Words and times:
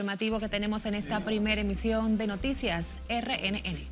informativo 0.00 0.40
que 0.40 0.48
tenemos 0.48 0.86
en 0.86 0.94
esta 0.94 1.22
primera 1.22 1.60
emisión 1.60 2.16
de 2.16 2.26
Noticias 2.26 3.00
RNN. 3.10 3.84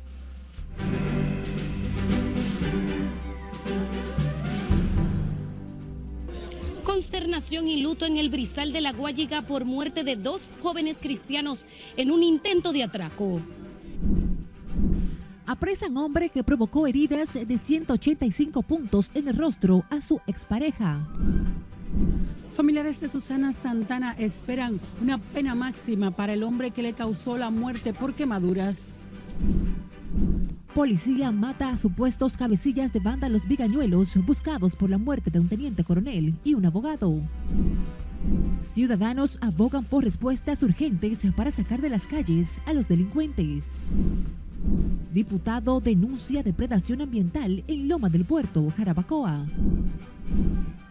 Consternación 6.83 7.67
y 7.67 7.81
luto 7.83 8.07
en 8.07 8.17
el 8.17 8.31
Brizal 8.31 8.73
de 8.73 8.81
la 8.81 8.91
Guayiga 8.91 9.43
por 9.43 9.65
muerte 9.65 10.03
de 10.03 10.15
dos 10.15 10.51
jóvenes 10.63 10.97
cristianos 10.99 11.67
en 11.95 12.09
un 12.09 12.23
intento 12.23 12.73
de 12.73 12.81
atraco. 12.81 13.39
Apresan 15.45 15.95
hombre 15.95 16.29
que 16.29 16.43
provocó 16.43 16.87
heridas 16.87 17.35
de 17.35 17.57
185 17.59 18.63
puntos 18.63 19.11
en 19.13 19.27
el 19.27 19.37
rostro 19.37 19.85
a 19.91 20.01
su 20.01 20.19
expareja. 20.25 21.07
Familiares 22.59 22.99
de 22.99 23.07
Susana 23.07 23.53
Santana 23.53 24.11
esperan 24.19 24.81
una 25.01 25.17
pena 25.17 25.55
máxima 25.55 26.11
para 26.11 26.33
el 26.33 26.43
hombre 26.43 26.71
que 26.71 26.83
le 26.83 26.91
causó 26.91 27.37
la 27.37 27.51
muerte 27.51 27.93
por 27.93 28.15
quemaduras. 28.15 28.99
Policía 30.75 31.31
mata 31.31 31.69
a 31.69 31.77
supuestos 31.77 32.33
cabecillas 32.33 32.91
de 32.91 32.99
banda 32.99 33.29
Los 33.29 33.47
Vigañuelos 33.47 34.13
buscados 34.25 34.75
por 34.75 34.89
la 34.89 34.97
muerte 34.97 35.31
de 35.31 35.39
un 35.39 35.47
teniente 35.47 35.85
coronel 35.85 36.35
y 36.43 36.53
un 36.53 36.65
abogado. 36.65 37.21
Ciudadanos 38.61 39.39
abogan 39.39 39.85
por 39.85 40.03
respuestas 40.03 40.61
urgentes 40.61 41.25
para 41.37 41.51
sacar 41.51 41.79
de 41.79 41.91
las 41.91 42.07
calles 42.07 42.59
a 42.65 42.73
los 42.73 42.89
delincuentes. 42.89 43.83
Diputado 45.11 45.79
denuncia 45.79 46.43
depredación 46.43 47.01
ambiental 47.01 47.63
en 47.67 47.87
Loma 47.87 48.09
del 48.09 48.25
Puerto, 48.25 48.71
Jarabacoa. 48.77 49.45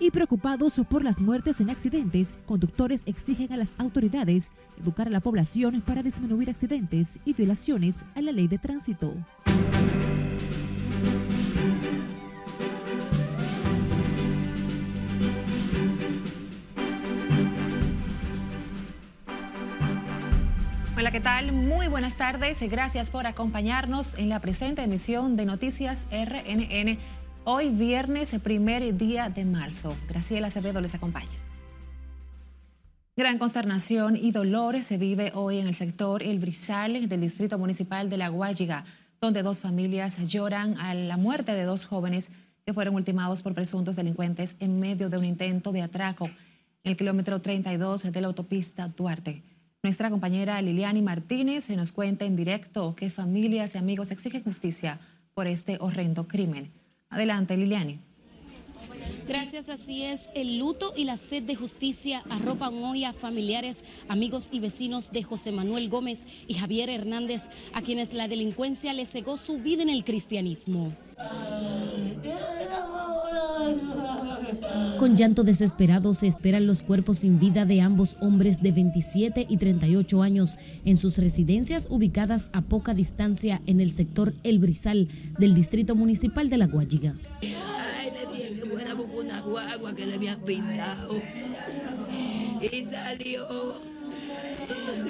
Y 0.00 0.10
preocupados 0.10 0.80
por 0.88 1.04
las 1.04 1.20
muertes 1.20 1.60
en 1.60 1.70
accidentes, 1.70 2.38
conductores 2.46 3.02
exigen 3.06 3.52
a 3.52 3.56
las 3.56 3.74
autoridades 3.78 4.50
educar 4.80 5.08
a 5.08 5.10
la 5.10 5.20
población 5.20 5.80
para 5.80 6.02
disminuir 6.02 6.50
accidentes 6.50 7.18
y 7.24 7.34
violaciones 7.34 8.04
a 8.14 8.22
la 8.22 8.32
ley 8.32 8.48
de 8.48 8.58
tránsito. 8.58 9.14
Hola, 20.98 21.12
¿qué 21.12 21.20
tal? 21.20 21.52
Muy 21.52 21.86
buenas 21.86 22.16
tardes. 22.16 22.60
Gracias 22.68 23.10
por 23.10 23.28
acompañarnos 23.28 24.18
en 24.18 24.28
la 24.28 24.40
presente 24.40 24.82
emisión 24.82 25.36
de 25.36 25.44
Noticias 25.44 26.08
RNN. 26.10 26.98
Hoy 27.44 27.70
viernes, 27.70 28.34
primer 28.42 28.96
día 28.96 29.28
de 29.28 29.44
marzo. 29.44 29.96
Graciela 30.08 30.48
Acevedo 30.48 30.80
les 30.80 30.96
acompaña. 30.96 31.30
Gran 33.16 33.38
consternación 33.38 34.16
y 34.16 34.32
dolor 34.32 34.82
se 34.82 34.98
vive 34.98 35.30
hoy 35.36 35.60
en 35.60 35.68
el 35.68 35.76
sector 35.76 36.20
El 36.24 36.40
Brizal 36.40 37.08
del 37.08 37.20
Distrito 37.20 37.60
Municipal 37.60 38.10
de 38.10 38.16
La 38.16 38.26
Guayiga, 38.26 38.84
donde 39.20 39.44
dos 39.44 39.60
familias 39.60 40.18
lloran 40.26 40.80
a 40.80 40.94
la 40.94 41.16
muerte 41.16 41.52
de 41.52 41.62
dos 41.62 41.84
jóvenes 41.84 42.28
que 42.66 42.74
fueron 42.74 42.96
ultimados 42.96 43.42
por 43.42 43.54
presuntos 43.54 43.94
delincuentes 43.94 44.56
en 44.58 44.80
medio 44.80 45.08
de 45.08 45.18
un 45.18 45.24
intento 45.24 45.70
de 45.70 45.82
atraco 45.82 46.24
en 46.24 46.90
el 46.90 46.96
kilómetro 46.96 47.40
32 47.40 48.02
de 48.02 48.20
la 48.20 48.26
autopista 48.26 48.88
Duarte. 48.88 49.44
Nuestra 49.84 50.10
compañera 50.10 50.60
Liliani 50.60 51.02
Martínez 51.02 51.70
nos 51.70 51.92
cuenta 51.92 52.24
en 52.24 52.34
directo 52.34 52.96
que 52.96 53.10
familias 53.10 53.74
y 53.74 53.78
amigos 53.78 54.10
exigen 54.10 54.42
justicia 54.42 54.98
por 55.34 55.46
este 55.46 55.78
horrendo 55.80 56.26
crimen. 56.26 56.72
Adelante, 57.10 57.56
Liliani. 57.56 58.00
Gracias, 59.26 59.68
así 59.68 60.04
es. 60.04 60.30
El 60.34 60.58
luto 60.58 60.94
y 60.96 61.04
la 61.04 61.16
sed 61.16 61.42
de 61.42 61.54
justicia 61.54 62.22
arropan 62.30 62.82
hoy 62.82 63.04
a 63.04 63.12
familiares, 63.12 63.84
amigos 64.08 64.48
y 64.52 64.60
vecinos 64.60 65.12
de 65.12 65.22
José 65.22 65.52
Manuel 65.52 65.88
Gómez 65.88 66.26
y 66.46 66.54
Javier 66.54 66.88
Hernández, 66.88 67.48
a 67.74 67.82
quienes 67.82 68.14
la 68.14 68.28
delincuencia 68.28 68.94
le 68.94 69.04
cegó 69.04 69.36
su 69.36 69.58
vida 69.58 69.82
en 69.82 69.90
el 69.90 70.04
cristianismo. 70.04 70.94
Con 74.98 75.16
llanto 75.16 75.44
desesperado 75.44 76.14
se 76.14 76.26
esperan 76.26 76.66
los 76.66 76.82
cuerpos 76.82 77.18
sin 77.18 77.38
vida 77.38 77.64
de 77.64 77.80
ambos 77.80 78.16
hombres 78.20 78.62
de 78.62 78.72
27 78.72 79.46
y 79.48 79.56
38 79.56 80.22
años 80.22 80.58
en 80.84 80.96
sus 80.96 81.18
residencias 81.18 81.86
ubicadas 81.90 82.50
a 82.52 82.62
poca 82.62 82.94
distancia 82.94 83.60
en 83.66 83.80
el 83.80 83.92
sector 83.92 84.34
El 84.42 84.58
Brizal 84.58 85.08
del 85.38 85.54
Distrito 85.54 85.94
Municipal 85.94 86.50
de 86.50 86.56
La 86.56 86.66
Guayiga. 86.66 87.14
Ay, 87.42 88.10
fuera 89.06 89.20
una 89.20 89.40
guagua 89.40 89.94
que 89.94 90.06
le 90.06 90.14
habían 90.14 90.40
pintado. 90.40 91.20
Y 92.60 92.84
salió. 92.84 93.80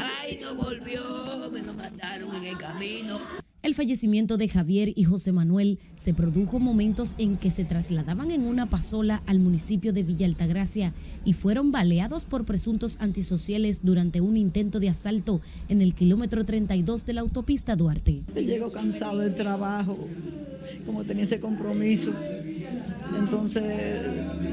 Ay, 0.00 0.38
no 0.42 0.54
volvió. 0.54 1.50
Me 1.50 1.62
lo 1.62 1.74
mataron 1.74 2.34
en 2.36 2.44
el 2.44 2.58
camino. 2.58 3.20
El 3.60 3.74
fallecimiento 3.74 4.36
de 4.36 4.48
Javier 4.48 4.92
y 4.94 5.02
José 5.02 5.32
Manuel 5.32 5.80
se 5.96 6.14
produjo 6.14 6.60
momentos 6.60 7.16
en 7.18 7.36
que 7.36 7.50
se 7.50 7.64
trasladaban 7.64 8.30
en 8.30 8.42
una 8.42 8.66
pasola 8.66 9.20
al 9.26 9.40
municipio 9.40 9.92
de 9.92 10.04
Villa 10.04 10.26
Altagracia 10.26 10.92
y 11.24 11.32
fueron 11.32 11.72
baleados 11.72 12.24
por 12.24 12.44
presuntos 12.44 12.96
antisociales 13.00 13.80
durante 13.82 14.20
un 14.20 14.36
intento 14.36 14.78
de 14.78 14.90
asalto 14.90 15.40
en 15.68 15.82
el 15.82 15.92
kilómetro 15.92 16.44
32 16.44 17.04
de 17.04 17.12
la 17.12 17.20
autopista 17.22 17.74
Duarte. 17.74 18.22
Él 18.36 18.46
llegó 18.46 18.70
cansado 18.70 19.18
del 19.18 19.34
trabajo, 19.34 19.98
como 20.86 21.02
tenía 21.02 21.24
ese 21.24 21.40
compromiso, 21.40 22.12
entonces 23.18 24.06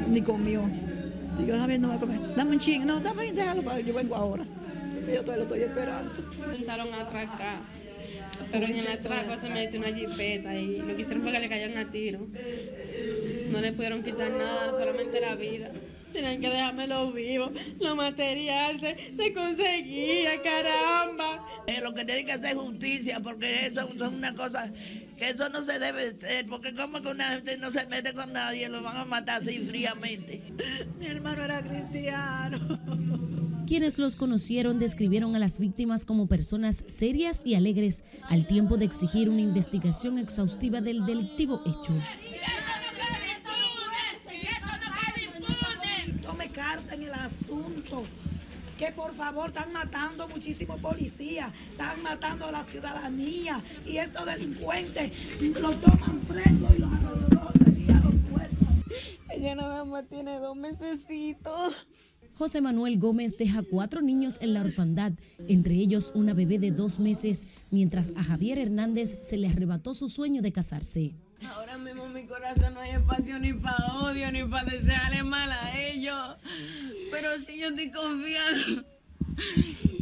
ni 0.10 0.22
comió. 0.22 0.64
Digo, 1.40 1.56
Javier, 1.56 1.80
no 1.80 1.90
va 1.90 1.96
a 1.96 2.00
comer. 2.00 2.36
Dame 2.36 2.54
un 2.54 2.60
ching, 2.60 2.88
no, 2.88 3.00
dame, 3.00 3.32
déjalo, 3.32 3.80
yo 3.82 3.94
vengo 3.94 4.16
ahora. 4.16 4.46
Yo 5.08 5.22
todavía 5.22 5.38
lo 5.38 5.44
estoy 5.44 5.60
esperando. 5.60 6.12
Intentaron 6.52 6.92
atracar 6.96 7.75
pero 8.52 8.66
en 8.66 8.76
el 8.78 8.88
atraco 8.88 9.40
se 9.40 9.50
metió 9.50 9.80
una 9.80 9.94
jipeta 9.94 10.56
y 10.56 10.78
lo 10.78 10.96
que 10.96 11.02
hicieron 11.02 11.24
fue 11.24 11.32
que 11.32 11.40
le 11.40 11.50
caían 11.50 11.78
a 11.78 11.92
tiro. 11.92 12.28
No 13.52 13.62
le 13.62 13.72
pudieron 13.74 14.04
quitar 14.04 14.32
nada, 14.32 14.72
solamente 14.72 15.20
la 15.22 15.36
vida. 15.36 15.72
Tenían 16.12 16.40
que 16.40 16.50
dejármelo 16.50 17.12
vivo. 17.12 17.52
Lo 17.80 17.96
material 17.96 18.80
se, 18.80 19.16
se 19.16 19.34
conseguía, 19.34 20.42
caramba. 20.42 21.46
Eh, 21.68 21.82
lo 21.82 21.94
que 21.94 22.06
tiene 22.06 22.24
que 22.24 22.32
hacer 22.32 22.56
justicia, 22.56 23.20
porque 23.20 23.68
eso 23.68 23.90
es 23.94 24.02
una 24.02 24.34
cosa 24.34 24.72
que 25.18 25.30
eso 25.30 25.50
no 25.50 25.64
se 25.64 25.80
debe 25.80 26.12
ser, 26.12 26.46
porque 26.46 26.74
como 26.74 27.02
que 27.02 27.10
una 27.10 27.32
gente 27.32 27.58
no 27.58 27.72
se 27.72 27.86
mete 27.88 28.14
con 28.14 28.34
nadie, 28.34 28.70
lo 28.70 28.82
van 28.82 28.98
a 28.98 29.06
matar 29.06 29.42
así 29.42 29.60
fríamente. 29.60 30.42
Mi 31.00 31.08
hermano 31.08 31.44
era 31.44 31.62
cristiano. 31.62 32.60
Quienes 33.68 33.98
los 33.98 34.16
conocieron 34.16 34.78
describieron 34.78 35.36
a 35.36 35.40
las 35.40 35.58
víctimas 35.58 36.06
como 36.06 36.28
personas 36.28 36.84
serias 36.88 37.42
y 37.44 37.56
alegres 37.56 38.04
al 38.30 38.46
tiempo 38.46 38.78
de 38.78 38.86
exigir 38.86 39.28
una 39.28 39.42
investigación 39.42 40.20
exhaustiva 40.20 40.82
del 40.82 41.04
delictivo 41.06 41.60
hecho. 41.66 41.94
Tome 46.22 46.50
carta 46.50 46.94
en 46.94 47.04
el 47.04 47.14
asunto 47.14 48.04
que 48.78 48.92
por 48.92 49.14
favor 49.14 49.50
están 49.50 49.74
matando 49.74 50.28
muchísimos 50.28 50.80
policías, 50.80 51.52
están 51.72 52.04
matando 52.04 52.46
a 52.46 52.52
la 52.52 52.64
ciudadanía 52.64 53.64
y 53.86 53.98
estos 53.98 54.26
delincuentes 54.26 55.12
los 55.60 55.82
toman 55.82 56.20
presos 56.28 56.70
y 56.76 56.80
los 56.80 56.94
arrojan 56.94 57.78
y 57.78 57.86
los 57.86 58.30
sueltan. 58.30 58.84
Ella 59.32 59.56
nada 59.56 59.86
más 59.86 60.08
tiene 60.08 60.38
dos 60.40 60.56
mesecitos. 60.56 61.88
José 62.38 62.60
Manuel 62.60 63.00
Gómez 63.00 63.38
deja 63.38 63.64
cuatro 63.64 64.02
niños 64.02 64.38
en 64.42 64.54
la 64.54 64.62
orfandad, 64.62 65.14
entre 65.48 65.76
ellos 65.76 66.12
una 66.16 66.34
bebé 66.34 66.60
de 66.60 66.72
dos 66.72 67.00
meses, 67.00 67.48
mientras 67.72 68.12
a 68.18 68.24
Javier 68.24 68.60
Hernández 68.60 69.26
se 69.26 69.38
le 69.38 69.48
arrebató 69.48 69.94
su 69.94 70.10
sueño 70.10 70.42
de 70.42 70.52
casarse. 70.52 71.16
Ahora 71.48 71.78
mismo 71.78 72.06
en 72.06 72.14
mi 72.14 72.26
corazón 72.26 72.74
no 72.74 72.82
hay 72.82 72.92
espacio 72.92 73.40
ni 73.40 73.54
para 73.54 73.86
odio, 74.02 74.32
ni 74.34 74.44
para 74.44 74.70
desearle 74.70 75.24
mal 75.24 75.50
a 75.50 75.80
ellos. 75.80 76.36
Pero 77.10 77.30
sí 77.48 77.60
yo 77.62 77.68
estoy 77.68 77.92
confiando 77.92 78.95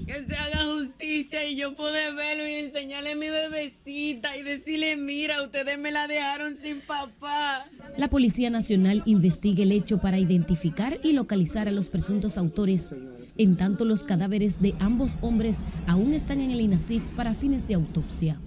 que 0.06 0.26
se 0.26 0.36
haga 0.36 0.66
justicia 0.66 1.48
y 1.48 1.56
yo 1.56 1.76
pueda 1.76 2.14
verlo 2.14 2.48
y 2.48 2.54
enseñarle 2.56 3.12
a 3.12 3.16
mi 3.16 3.30
bebecita 3.30 4.36
y 4.38 4.44
decirle, 4.44 4.98
mira, 4.98 5.42
ustedes 5.42 5.78
me 5.80 5.92
la 5.92 6.08
dejaron 6.08 6.58
sin 6.62 6.82
papá. 6.82 7.66
La 7.98 8.10
Policía 8.10 8.50
Nacional 8.50 9.02
investiga 9.06 9.64
el 9.64 9.72
hecho 9.72 10.00
para 10.00 10.20
identificar 10.20 11.00
y 11.04 11.14
localizar 11.14 11.68
a 11.68 11.72
los 11.72 11.90
presuntos 11.90 12.38
autores. 12.38 12.92
En 13.38 13.56
tanto, 13.56 13.86
los 13.86 14.04
cadáveres 14.04 14.62
de 14.62 14.76
ambos 14.80 15.18
hombres 15.22 15.58
aún 15.88 16.14
están 16.14 16.40
en 16.42 16.52
el 16.52 16.62
INASIF 16.62 17.04
para 17.16 17.34
fines 17.34 17.68
de 17.68 17.76
autopsia. 17.76 18.38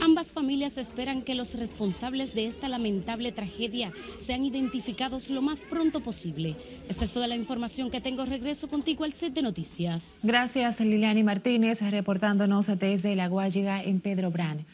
Ambas 0.00 0.32
familias 0.32 0.78
esperan 0.78 1.22
que 1.22 1.34
los 1.34 1.54
responsables 1.54 2.34
de 2.34 2.46
esta 2.46 2.68
lamentable 2.68 3.32
tragedia 3.32 3.92
sean 4.18 4.44
identificados 4.44 5.30
lo 5.30 5.42
más 5.42 5.60
pronto 5.60 6.00
posible. 6.00 6.56
Esta 6.88 7.04
es 7.04 7.12
toda 7.12 7.26
la 7.26 7.36
información 7.36 7.90
que 7.90 8.00
tengo. 8.00 8.24
Regreso 8.24 8.68
contigo 8.68 9.04
al 9.04 9.12
set 9.12 9.34
de 9.34 9.42
noticias. 9.42 10.20
Gracias, 10.22 10.80
Liliani 10.80 11.22
Martínez, 11.22 11.80
reportándonos 11.82 12.66
desde 12.78 13.16
La 13.16 13.28
Guayiga 13.28 13.82
en 13.82 14.00
Pedro 14.00 14.30
Brán. 14.30 14.66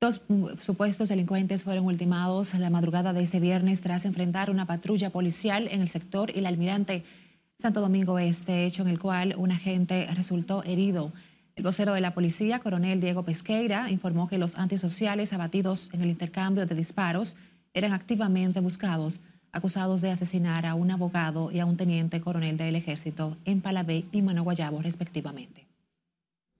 Dos 0.00 0.22
supuestos 0.60 1.10
delincuentes 1.10 1.62
fueron 1.62 1.84
ultimados 1.84 2.54
la 2.54 2.70
madrugada 2.70 3.12
de 3.12 3.22
este 3.22 3.38
viernes 3.38 3.82
tras 3.82 4.06
enfrentar 4.06 4.50
una 4.50 4.64
patrulla 4.66 5.10
policial 5.10 5.68
en 5.70 5.82
el 5.82 5.90
sector 5.90 6.30
El 6.34 6.46
Almirante. 6.46 7.04
Santo 7.58 7.82
Domingo 7.82 8.18
Este, 8.18 8.64
hecho 8.64 8.80
en 8.80 8.88
el 8.88 8.98
cual 8.98 9.34
un 9.36 9.50
agente 9.50 10.08
resultó 10.14 10.64
herido. 10.64 11.12
El 11.56 11.64
vocero 11.64 11.92
de 11.92 12.00
la 12.00 12.14
policía, 12.14 12.60
coronel 12.60 13.00
Diego 13.00 13.24
Pesqueira, 13.24 13.90
informó 13.90 14.28
que 14.28 14.38
los 14.38 14.56
antisociales 14.56 15.32
abatidos 15.32 15.90
en 15.92 16.02
el 16.02 16.10
intercambio 16.10 16.66
de 16.66 16.74
disparos 16.74 17.36
eran 17.74 17.92
activamente 17.92 18.60
buscados, 18.60 19.20
acusados 19.52 20.00
de 20.00 20.10
asesinar 20.10 20.64
a 20.66 20.74
un 20.74 20.90
abogado 20.90 21.50
y 21.52 21.60
a 21.60 21.66
un 21.66 21.76
teniente 21.76 22.20
coronel 22.20 22.56
del 22.56 22.76
ejército 22.76 23.36
en 23.44 23.60
Palabé 23.60 24.04
y 24.12 24.22
Manoguayabo, 24.22 24.80
respectivamente. 24.80 25.66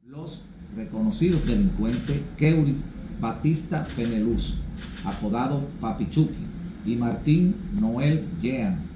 Los 0.02 0.44
reconocidos 0.74 1.46
delincuentes 1.46 2.20
Keuris 2.36 2.80
Batista 3.20 3.84
Feneluz, 3.84 4.56
apodado 5.04 5.68
Papichuki, 5.80 6.46
y 6.86 6.96
Martín 6.96 7.54
Noel 7.78 8.24
Jean, 8.40 8.89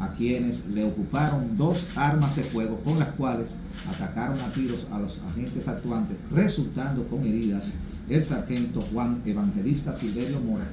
a 0.00 0.08
quienes 0.08 0.66
le 0.66 0.82
ocuparon 0.84 1.56
dos 1.56 1.96
armas 1.96 2.34
de 2.34 2.42
fuego 2.42 2.80
con 2.80 2.98
las 2.98 3.10
cuales 3.10 3.50
atacaron 3.88 4.40
a 4.40 4.50
tiros 4.52 4.86
a 4.90 4.98
los 4.98 5.22
agentes 5.22 5.68
actuantes, 5.68 6.16
resultando 6.30 7.06
con 7.06 7.24
heridas 7.24 7.74
el 8.08 8.24
sargento 8.24 8.80
Juan 8.80 9.22
Evangelista 9.24 9.92
Silverio 9.92 10.40
Mora. 10.40 10.64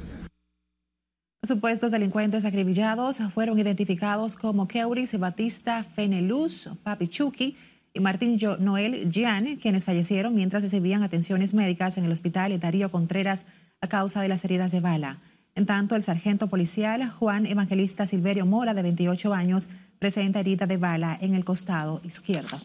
Supuestos 1.44 1.91
delincuentes 1.91 2.45
acribillados 2.45 3.19
fueron 3.33 3.59
identificados 3.59 4.35
como 4.35 4.68
Keuris 4.68 5.18
Batista 5.19 5.83
Feneluz 5.83 6.69
Papichuki 6.83 7.56
y 7.94 8.00
Martín 8.00 8.39
Noel 8.59 9.09
Gian, 9.12 9.57
quienes 9.57 9.85
fallecieron 9.85 10.33
mientras 10.35 10.63
recibían 10.63 11.03
atenciones 11.03 11.53
médicas 11.53 11.97
en 11.97 12.06
el 12.06 12.12
hospital 12.12 12.59
Darío 12.59 12.91
Contreras 12.91 13.45
a 13.81 13.88
causa 13.88 14.21
de 14.21 14.29
las 14.29 14.44
heridas 14.45 14.71
de 14.71 14.79
bala. 14.79 15.19
En 15.57 15.65
tanto, 15.65 15.95
el 15.95 16.04
sargento 16.04 16.50
policial 16.50 17.09
Juan 17.09 17.48
Evangelista 17.48 18.06
Silverio 18.06 18.45
Mora, 18.45 18.75
de 18.75 18.83
28 18.83 19.33
años, 19.33 19.68
presenta 19.98 20.39
herida 20.39 20.68
de 20.68 20.77
bala 20.77 21.18
en 21.19 21.33
el 21.33 21.44
costado 21.44 22.00
izquierdo. 22.04 22.59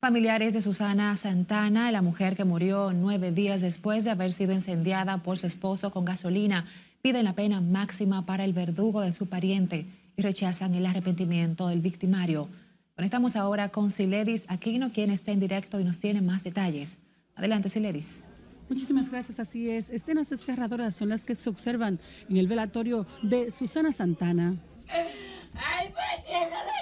Familiares 0.00 0.54
de 0.54 0.62
Susana 0.62 1.16
Santana, 1.16 1.92
la 1.92 2.02
mujer 2.02 2.36
que 2.36 2.44
murió 2.44 2.92
nueve 2.92 3.30
días 3.30 3.60
después 3.60 4.02
de 4.02 4.10
haber 4.10 4.32
sido 4.32 4.52
incendiada 4.52 5.18
por 5.18 5.38
su 5.38 5.46
esposo 5.46 5.92
con 5.92 6.04
gasolina, 6.04 6.66
piden 7.02 7.26
la 7.26 7.34
pena 7.34 7.60
máxima 7.60 8.26
para 8.26 8.42
el 8.42 8.52
verdugo 8.52 9.02
de 9.02 9.12
su 9.12 9.28
pariente 9.28 9.86
y 10.16 10.22
rechazan 10.22 10.74
el 10.74 10.86
arrepentimiento 10.86 11.68
del 11.68 11.82
victimario. 11.82 12.48
Conectamos 12.96 13.36
ahora 13.36 13.68
con 13.68 13.92
Siledis 13.92 14.46
Aquino, 14.48 14.90
quien 14.90 15.12
está 15.12 15.30
en 15.30 15.38
directo 15.38 15.78
y 15.78 15.84
nos 15.84 16.00
tiene 16.00 16.20
más 16.20 16.42
detalles. 16.42 16.98
Adelante, 17.36 17.68
Siledis. 17.68 18.24
Muchísimas 18.68 19.10
gracias, 19.10 19.40
así 19.40 19.70
es. 19.70 19.88
Escenas 19.90 20.28
desgarradoras 20.28 20.94
son 20.94 21.08
las 21.08 21.24
que 21.24 21.34
se 21.34 21.48
observan 21.48 21.98
en 22.28 22.36
el 22.36 22.46
velatorio 22.46 23.06
de 23.22 23.50
Susana 23.50 23.92
Santana. 23.92 24.56
Ay, 25.54 25.88
¿por 25.88 26.24
qué 26.26 26.38
no 26.44 26.56
la 26.64 26.78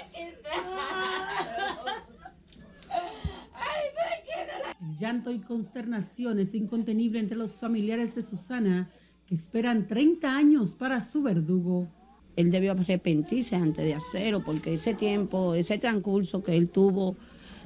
Ay, 3.53 3.85
¿por 3.95 4.25
qué 4.25 4.35
no 4.47 4.63
la... 4.63 4.89
El 4.89 4.97
llanto 4.97 5.31
y 5.31 5.39
consternación 5.39 6.39
es 6.39 6.53
incontenible 6.53 7.19
entre 7.19 7.37
los 7.37 7.53
familiares 7.53 8.15
de 8.15 8.21
Susana, 8.21 8.89
que 9.25 9.35
esperan 9.35 9.87
30 9.87 10.35
años 10.35 10.75
para 10.75 10.99
su 10.99 11.21
verdugo. 11.21 11.87
Él 12.35 12.51
debió 12.51 12.73
arrepentirse 12.73 13.55
antes 13.55 13.85
de 13.85 13.95
hacerlo, 13.95 14.43
porque 14.43 14.73
ese 14.73 14.93
tiempo, 14.93 15.55
ese 15.55 15.77
transcurso 15.77 16.43
que 16.43 16.55
él 16.55 16.69
tuvo 16.69 17.15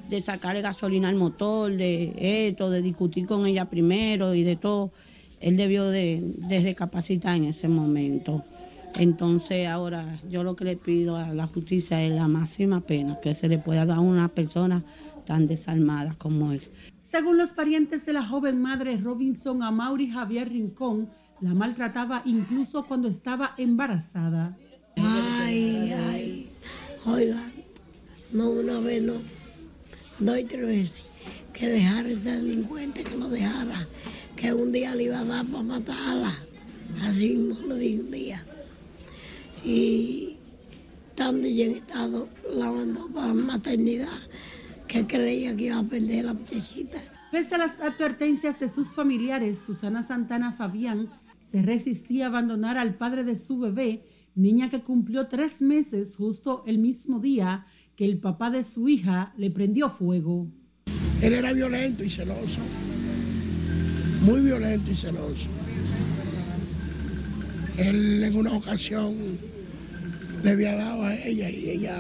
de 0.10 0.22
sacarle 0.22 0.62
gasolina 0.62 1.10
al 1.10 1.16
motor, 1.16 1.72
de 1.72 2.14
esto, 2.48 2.70
de 2.70 2.82
discutir 2.82 3.26
con 3.28 3.46
ella 3.46 3.66
primero 3.66 4.36
y 4.36 4.44
de 4.44 4.56
todo. 4.56 4.92
Él 5.40 5.58
debió 5.58 5.86
de, 5.86 6.36
recapacitar 6.62 7.36
en 7.36 7.46
ese 7.46 7.68
momento. 7.68 8.44
Entonces 9.00 9.68
ahora 9.68 10.20
yo 10.30 10.44
lo 10.44 10.56
que 10.56 10.66
le 10.66 10.76
pido 10.76 11.16
a 11.16 11.34
la 11.34 11.48
justicia 11.48 12.04
es 12.04 12.12
la 12.12 12.28
máxima 12.28 12.82
pena 12.82 13.20
que 13.22 13.34
se 13.34 13.48
le 13.48 13.58
pueda 13.58 13.86
dar 13.86 13.98
a 13.98 14.02
una 14.02 14.28
persona 14.28 14.84
tan 15.26 15.46
desalmada 15.46 16.14
como 16.18 16.52
él. 16.52 16.62
Según 17.00 17.38
los 17.38 17.54
parientes 17.54 18.06
de 18.06 18.14
la 18.14 18.26
joven 18.26 18.62
madre 18.62 18.98
Robinson 18.98 19.64
a 19.64 19.72
Mauri 19.72 20.10
Javier 20.10 20.50
Rincón, 20.50 21.10
la 21.40 21.54
maltrataba 21.54 22.22
incluso 22.26 22.86
cuando 22.86 23.08
estaba 23.08 23.56
embarazada. 23.58 24.58
Ay, 24.98 25.94
ay, 26.10 26.50
oiga, 27.06 27.42
no 28.34 28.50
una 28.50 28.80
vez 28.82 29.02
no 29.02 29.41
doy 30.22 30.44
tres 30.46 30.66
veces, 30.66 31.04
que 31.54 31.68
dejara 31.68 32.10
ese 32.10 32.32
delincuente, 32.32 33.04
que 33.04 33.18
lo 33.18 33.30
dejara, 33.30 33.88
que 34.36 34.54
un 34.54 34.72
día 34.72 34.96
le 34.96 35.04
iba 35.04 35.20
a 35.20 35.26
dar 35.26 35.46
para 35.46 35.64
matarla. 35.64 36.38
Así 37.02 37.36
mismo 37.36 37.68
lo 37.68 37.76
dije 37.76 38.00
un 38.00 38.12
día. 38.12 38.46
Y 39.64 40.38
tan 41.16 41.42
de 41.42 41.72
estado 41.72 42.30
la 42.54 42.72
para 43.14 43.34
maternidad 43.34 44.08
que 44.88 45.06
creía 45.06 45.56
que 45.56 45.66
iba 45.66 45.80
a 45.80 45.84
perder 45.84 46.26
la 46.26 46.34
muchachita. 46.34 47.00
Pese 47.32 47.56
a 47.56 47.60
las 47.60 47.80
advertencias 47.80 48.60
de 48.60 48.70
sus 48.70 48.90
familiares, 48.90 49.60
Susana 49.66 50.04
Santana 50.04 50.52
Fabián 50.52 51.10
se 51.50 51.62
resistía 51.62 52.26
a 52.26 52.28
abandonar 52.28 52.78
al 52.78 52.96
padre 52.96 53.24
de 53.24 53.38
su 53.38 53.58
bebé, 53.58 54.06
niña 54.36 54.70
que 54.70 54.82
cumplió 54.82 55.28
tres 55.28 55.62
meses 55.62 56.16
justo 56.16 56.64
el 56.66 56.78
mismo 56.78 57.20
día 57.20 57.66
que 58.02 58.06
el 58.06 58.18
papá 58.18 58.50
de 58.50 58.64
su 58.64 58.90
hija 58.90 59.32
le 59.38 59.52
prendió 59.52 59.88
fuego. 59.92 60.48
Él 61.22 61.34
era 61.34 61.54
violento 61.54 62.04
y 62.04 62.10
celoso, 62.10 62.58
muy 64.24 64.42
violento 64.42 64.90
y 64.90 64.96
celoso. 64.96 65.50
Él 67.78 68.24
en 68.24 68.36
una 68.36 68.54
ocasión 68.54 69.14
le 70.44 70.50
había 70.50 70.74
dado 70.74 71.04
a 71.04 71.16
ella 71.16 71.48
y 71.52 71.70
ella 71.70 71.96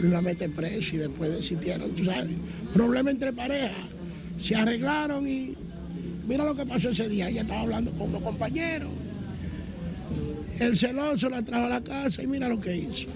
lo 0.00 0.08
iba 0.08 0.18
a 0.20 0.22
meter 0.22 0.50
preso 0.52 0.96
y 0.96 1.00
después 1.00 1.36
decidieron, 1.36 1.90
tú 1.90 2.06
sabes, 2.06 2.38
problema 2.72 3.10
entre 3.10 3.34
parejas. 3.34 3.88
Se 4.38 4.56
arreglaron 4.56 5.28
y 5.28 5.54
mira 6.26 6.46
lo 6.46 6.56
que 6.56 6.64
pasó 6.64 6.88
ese 6.88 7.10
día. 7.10 7.28
Ella 7.28 7.42
estaba 7.42 7.60
hablando 7.60 7.92
con 7.92 8.08
unos 8.08 8.22
compañeros. 8.22 8.88
El 10.58 10.78
celoso 10.78 11.28
la 11.28 11.42
trajo 11.42 11.66
a 11.66 11.68
la 11.68 11.84
casa 11.84 12.22
y 12.22 12.26
mira 12.26 12.48
lo 12.48 12.58
que 12.58 12.74
hizo. 12.74 13.10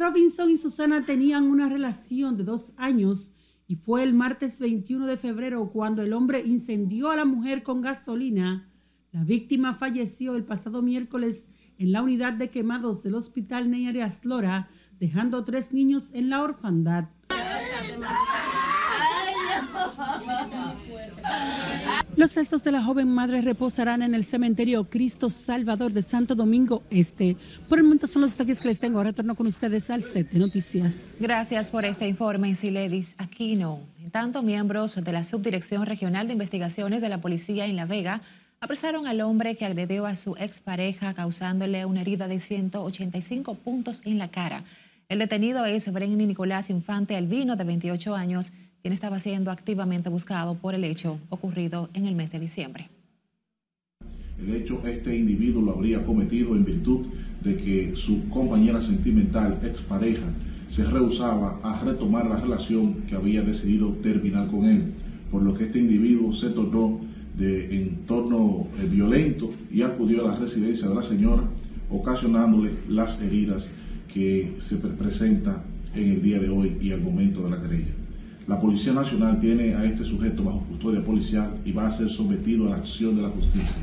Robinson 0.00 0.48
y 0.48 0.56
Susana 0.56 1.04
tenían 1.04 1.44
una 1.44 1.68
relación 1.68 2.38
de 2.38 2.44
dos 2.44 2.72
años 2.78 3.32
y 3.66 3.76
fue 3.76 4.02
el 4.02 4.14
martes 4.14 4.58
21 4.58 5.06
de 5.06 5.18
febrero 5.18 5.70
cuando 5.70 6.00
el 6.00 6.14
hombre 6.14 6.42
incendió 6.44 7.10
a 7.10 7.16
la 7.16 7.26
mujer 7.26 7.62
con 7.62 7.82
gasolina. 7.82 8.66
La 9.12 9.24
víctima 9.24 9.74
falleció 9.74 10.36
el 10.36 10.44
pasado 10.44 10.80
miércoles 10.80 11.48
en 11.76 11.92
la 11.92 12.02
unidad 12.02 12.32
de 12.32 12.48
quemados 12.48 13.02
del 13.02 13.14
Hospital 13.14 13.70
Neyare 13.70 14.02
Aslora, 14.02 14.70
dejando 14.98 15.44
tres 15.44 15.70
niños 15.72 16.08
en 16.14 16.30
la 16.30 16.42
orfandad. 16.42 17.08
Los 22.20 22.34
restos 22.34 22.62
de 22.62 22.70
la 22.70 22.82
joven 22.82 23.08
madre 23.08 23.40
reposarán 23.40 24.02
en 24.02 24.14
el 24.14 24.24
cementerio 24.24 24.90
Cristo 24.90 25.30
Salvador 25.30 25.94
de 25.94 26.02
Santo 26.02 26.34
Domingo 26.34 26.82
Este. 26.90 27.38
Por 27.66 27.78
el 27.78 27.84
momento 27.84 28.06
son 28.06 28.20
los 28.20 28.32
detalles 28.32 28.60
que 28.60 28.68
les 28.68 28.78
tengo. 28.78 29.02
Retorno 29.02 29.34
con 29.34 29.46
ustedes 29.46 29.88
al 29.88 30.02
set 30.02 30.30
de 30.30 30.38
noticias. 30.38 31.14
Gracias 31.18 31.70
por 31.70 31.86
este 31.86 32.06
informe, 32.06 32.54
Siledis 32.56 33.14
Aquino. 33.16 33.80
Tanto 34.12 34.42
miembros 34.42 35.02
de 35.02 35.12
la 35.12 35.24
Subdirección 35.24 35.86
Regional 35.86 36.26
de 36.26 36.34
Investigaciones 36.34 37.00
de 37.00 37.08
la 37.08 37.22
Policía 37.22 37.64
en 37.64 37.76
La 37.76 37.86
Vega 37.86 38.20
apresaron 38.60 39.06
al 39.06 39.22
hombre 39.22 39.56
que 39.56 39.64
agredió 39.64 40.04
a 40.04 40.14
su 40.14 40.36
expareja 40.36 41.14
causándole 41.14 41.86
una 41.86 42.02
herida 42.02 42.28
de 42.28 42.38
185 42.38 43.54
puntos 43.54 44.02
en 44.04 44.18
la 44.18 44.28
cara. 44.28 44.64
El 45.08 45.20
detenido 45.20 45.64
es 45.64 45.90
Brenny 45.90 46.26
Nicolás 46.26 46.68
Infante 46.68 47.16
Albino, 47.16 47.56
de 47.56 47.64
28 47.64 48.14
años, 48.14 48.52
quien 48.82 48.94
estaba 48.94 49.18
siendo 49.18 49.50
activamente 49.50 50.08
buscado 50.08 50.54
por 50.54 50.74
el 50.74 50.84
hecho 50.84 51.18
ocurrido 51.28 51.90
en 51.94 52.06
el 52.06 52.14
mes 52.14 52.30
de 52.30 52.40
diciembre. 52.40 52.88
El 54.38 54.54
hecho, 54.54 54.80
este 54.86 55.16
individuo 55.16 55.62
lo 55.62 55.72
habría 55.72 56.04
cometido 56.04 56.54
en 56.56 56.64
virtud 56.64 57.06
de 57.42 57.56
que 57.56 57.94
su 57.94 58.28
compañera 58.30 58.82
sentimental, 58.82 59.58
expareja, 59.62 60.26
se 60.68 60.84
rehusaba 60.84 61.60
a 61.62 61.82
retomar 61.84 62.26
la 62.26 62.40
relación 62.40 63.02
que 63.08 63.16
había 63.16 63.42
decidido 63.42 63.90
terminar 64.02 64.48
con 64.48 64.64
él, 64.64 64.94
por 65.30 65.42
lo 65.42 65.54
que 65.54 65.64
este 65.64 65.80
individuo 65.80 66.32
se 66.32 66.50
tornó 66.50 67.00
de 67.36 67.82
entorno 67.82 68.66
eh, 68.78 68.86
violento 68.86 69.50
y 69.70 69.82
acudió 69.82 70.24
a 70.24 70.32
la 70.32 70.38
residencia 70.38 70.88
de 70.88 70.94
la 70.94 71.02
señora, 71.02 71.42
ocasionándole 71.90 72.72
las 72.88 73.20
heridas 73.20 73.68
que 74.12 74.54
se 74.60 74.76
presenta 74.76 75.62
en 75.94 76.10
el 76.10 76.22
día 76.22 76.38
de 76.38 76.48
hoy 76.48 76.76
y 76.80 76.92
al 76.92 77.00
momento 77.00 77.42
de 77.42 77.50
la 77.50 77.60
querella. 77.60 77.99
La 78.50 78.60
Policía 78.60 78.92
Nacional 78.92 79.38
tiene 79.38 79.76
a 79.76 79.84
este 79.84 80.04
sujeto 80.04 80.42
bajo 80.42 80.58
custodia 80.64 81.04
policial 81.04 81.62
y 81.64 81.70
va 81.70 81.86
a 81.86 81.90
ser 81.96 82.10
sometido 82.10 82.66
a 82.66 82.70
la 82.70 82.76
acción 82.78 83.14
de 83.14 83.22
la 83.22 83.28
justicia. 83.28 83.76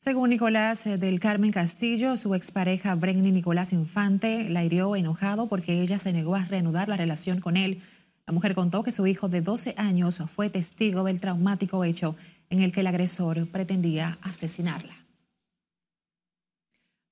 Según 0.00 0.30
Nicolás 0.30 0.84
eh, 0.88 0.98
del 0.98 1.20
Carmen 1.20 1.52
Castillo, 1.52 2.16
su 2.16 2.34
expareja 2.34 2.92
Brenny 2.96 3.30
Nicolás 3.30 3.72
Infante 3.72 4.48
la 4.50 4.64
hirió 4.64 4.96
enojado 4.96 5.48
porque 5.48 5.80
ella 5.80 6.00
se 6.00 6.12
negó 6.12 6.34
a 6.34 6.44
reanudar 6.44 6.88
la 6.88 6.96
relación 6.96 7.38
con 7.38 7.56
él. 7.56 7.82
La 8.26 8.32
mujer 8.32 8.56
contó 8.56 8.82
que 8.82 8.90
su 8.90 9.06
hijo 9.06 9.28
de 9.28 9.42
12 9.42 9.76
años 9.76 10.20
fue 10.28 10.50
testigo 10.50 11.04
del 11.04 11.20
traumático 11.20 11.84
hecho 11.84 12.16
en 12.48 12.58
el 12.58 12.72
que 12.72 12.80
el 12.80 12.88
agresor 12.88 13.46
pretendía 13.46 14.18
asesinarla. 14.22 14.96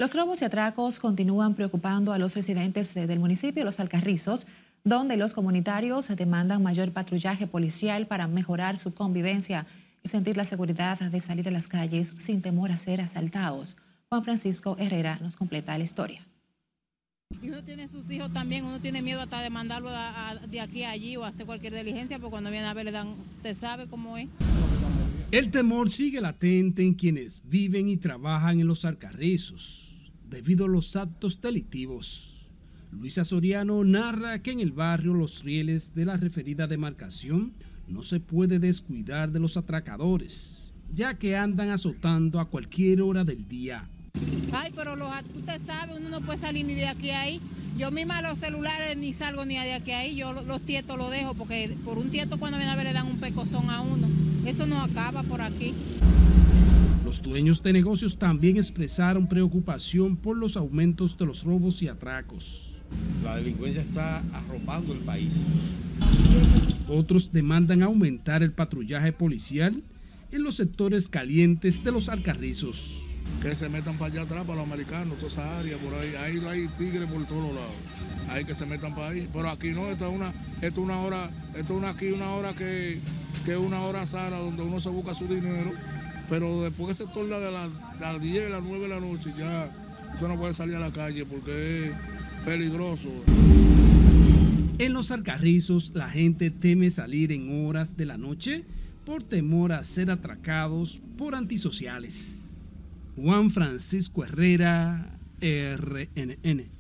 Los 0.01 0.17
robos 0.17 0.43
y 0.43 0.45
atracos 0.45 0.99
continúan 0.99 1.55
preocupando 1.55 2.13
a 2.13 2.19
los 2.19 2.35
residentes 2.35 2.95
del 2.95 3.21
municipio 3.21 3.65
Los 3.65 3.79
Alcarrizos, 3.79 4.49
donde 4.89 5.19
los 5.19 5.35
comunitarios 5.35 6.09
demandan 6.09 6.63
mayor 6.63 6.93
patrullaje 6.93 7.47
policial 7.47 8.07
para 8.07 8.27
mejorar 8.27 8.79
su 8.79 8.95
convivencia 8.95 9.67
y 10.03 10.09
sentir 10.09 10.39
la 10.39 10.47
seguridad 10.47 10.99
de 10.99 11.21
salir 11.21 11.47
a 11.47 11.51
las 11.51 11.69
calles 11.69 12.15
sin 12.17 12.41
temor 12.41 12.73
a 12.73 12.79
ser 12.79 13.03
asaltados. 13.03 13.77
Juan 14.09 14.25
Francisco 14.25 14.77
Herrera 14.79 15.19
nos 15.21 15.37
completa 15.37 15.77
la 15.77 15.85
historia. 15.85 16.27
Y 17.43 17.51
uno 17.51 17.63
tiene 17.63 17.87
sus 17.89 18.11
hijos 18.11 18.33
también, 18.33 18.65
uno 18.65 18.81
tiene 18.81 19.03
miedo 19.03 19.21
hasta 19.21 19.43
de 19.43 19.51
mandarlo 19.51 19.91
de 20.49 20.61
aquí 20.61 20.85
a 20.85 20.91
allí 20.93 21.19
o 21.19 21.25
hacer 21.25 21.45
cualquier 21.45 21.75
diligencia, 21.75 22.19
porque 22.19 22.31
cuando 22.31 22.51
viene 22.51 22.67
a 22.67 22.73
ver 22.73 22.87
le 22.87 22.93
dan, 22.93 23.09
usted 23.37 23.55
sabe 23.55 23.87
cómo 23.89 24.17
es. 24.17 24.29
El 25.31 25.51
temor 25.51 25.91
sigue 25.91 26.23
latente 26.23 26.83
en 26.83 26.95
quienes 26.95 27.43
viven 27.45 27.91
y 27.91 27.99
trabajan 27.99 28.61
en 28.61 28.67
los 28.67 28.87
alcarrizos 28.87 29.85
debido 30.27 30.65
a 30.65 30.69
los 30.69 30.97
actos 30.97 31.43
delictivos. 31.43 32.38
Luisa 32.91 33.25
Soriano 33.25 33.85
narra 33.85 34.43
que 34.43 34.51
en 34.51 34.61
el 34.61 34.73
barrio 34.73 35.15
Los 35.15 35.43
Rieles 35.43 35.95
de 35.95 36.05
la 36.05 36.17
referida 36.17 36.67
demarcación 36.67 37.53
no 37.87 38.03
se 38.03 38.21
puede 38.21 38.59
descuidar 38.59 39.31
de 39.31 39.41
los 39.41 39.57
atracadores, 39.57 40.73
ya 40.93 41.15
que 41.19 41.37
andan 41.37 41.71
azotando 41.71 42.41
a 42.41 42.49
cualquier 42.49 43.03
hora 43.03 43.25
del 43.25 43.47
día 43.49 43.89
Ay, 44.53 44.73
pero 44.75 44.97
los, 44.97 45.09
usted 45.37 45.61
sabe, 45.65 45.97
uno 45.97 46.09
no 46.09 46.21
puede 46.21 46.39
salir 46.39 46.67
ni 46.67 46.75
de 46.75 46.89
aquí 46.89 47.11
a 47.11 47.21
ahí. 47.21 47.41
Yo 47.77 47.91
misma 47.91 48.23
los 48.23 48.39
celulares 48.39 48.97
ni 48.97 49.13
salgo 49.13 49.45
ni 49.45 49.55
de 49.55 49.75
aquí 49.75 49.93
a 49.93 50.01
ahí. 50.01 50.17
Yo 50.17 50.33
los 50.33 50.61
tietos 50.63 50.97
los 50.97 51.11
dejo 51.11 51.35
porque 51.35 51.77
por 51.85 51.99
un 51.99 52.11
tieto 52.11 52.39
cuando 52.39 52.59
viene 52.59 52.73
a 52.73 52.77
ver 52.77 52.87
le 52.87 52.93
dan 52.93 53.07
un 53.07 53.19
pecozón 53.19 53.71
a 53.71 53.81
uno. 53.81 54.09
Eso 54.47 54.67
no 54.67 54.81
acaba 54.81 55.23
por 55.23 55.43
aquí. 55.43 55.75
Los 57.05 57.23
dueños 57.23 57.63
de 57.63 57.73
negocios 57.73 58.19
también 58.19 58.57
expresaron 58.57 59.29
preocupación 59.29 60.17
por 60.17 60.37
los 60.37 60.57
aumentos 60.57 61.17
de 61.17 61.27
los 61.27 61.45
robos 61.45 61.81
y 61.83 61.89
atracos. 61.89 62.68
La 63.25 63.37
delincuencia 63.37 63.83
está 63.83 64.23
arropando 64.33 64.93
el 64.93 65.01
país. 65.01 65.45
Otros 66.89 67.33
demandan 67.33 67.83
aumentar 67.83 68.43
el 68.43 68.53
patrullaje 68.53 69.13
policial 69.13 69.83
en 70.31 70.43
los 70.43 70.57
sectores 70.57 71.09
calientes 71.09 71.83
de 71.83 71.93
los 71.93 72.09
alcarrizos 72.09 73.05
que 73.43 73.55
se 73.55 73.69
metan 73.69 73.97
para 73.99 74.13
allá 74.13 74.23
atrás, 74.23 74.45
para 74.45 74.59
los 74.59 74.67
americanos, 74.67 75.17
toda 75.19 75.29
esa 75.29 75.59
área, 75.59 75.77
por 75.79 75.95
ahí. 75.95 76.15
Ahí 76.17 76.43
hay 76.49 76.67
tigres 76.77 77.09
por 77.09 77.25
todos 77.27 77.55
lados. 77.55 77.73
Hay 78.31 78.45
que 78.45 78.55
se 78.55 78.67
metan 78.67 78.95
para 78.95 79.11
ahí. 79.11 79.29
Pero 79.33 79.49
aquí 79.49 79.73
no, 79.73 79.89
esto 79.89 80.09
es 80.09 80.15
una, 80.15 80.33
esto 80.61 80.67
es 80.67 80.79
una 80.79 81.01
hora, 81.01 81.31
esto 81.55 81.75
es 81.75 81.79
una, 81.79 81.91
aquí 81.91 82.11
una 82.11 82.33
hora 82.33 82.53
que, 82.55 82.99
que 83.45 83.53
es 83.53 83.59
una 83.59 83.81
hora 83.83 84.07
sana 84.07 84.39
donde 84.39 84.63
uno 84.63 84.81
se 84.81 84.89
busca 84.89 85.15
su 85.15 85.27
dinero. 85.27 85.73
Pero 86.29 86.63
después 86.63 86.89
que 86.89 87.05
se 87.05 87.11
torna 87.11 87.39
de, 87.39 87.53
las 87.53 88.21
10, 88.21 88.47
a 88.47 88.49
las 88.51 88.63
9 88.63 88.81
de 88.81 88.89
la 88.89 89.01
noche, 89.01 89.33
ya 89.39 89.71
usted 90.15 90.29
no 90.29 90.37
puede 90.37 90.53
salir 90.53 90.77
a 90.77 90.81
la 90.81 90.93
calle 90.93 91.25
porque 91.25 91.87
es 91.87 91.93
peligroso. 92.45 93.09
En 94.79 94.93
los 94.93 95.11
alcarrizos, 95.11 95.91
la 95.95 96.09
gente 96.09 96.51
teme 96.51 96.91
salir 96.91 97.33
en 97.33 97.67
horas 97.67 97.97
de 97.97 98.07
la 98.07 98.17
noche 98.17 98.65
por 99.05 99.23
temor 99.23 99.73
a 99.73 99.83
ser 99.85 100.11
atracados 100.11 101.01
por 101.17 101.35
antisociales. 101.35 102.45
Juan 103.17 103.51
Francisco 103.51 104.25
Herrera, 104.25 105.19
RNN. 105.41 106.71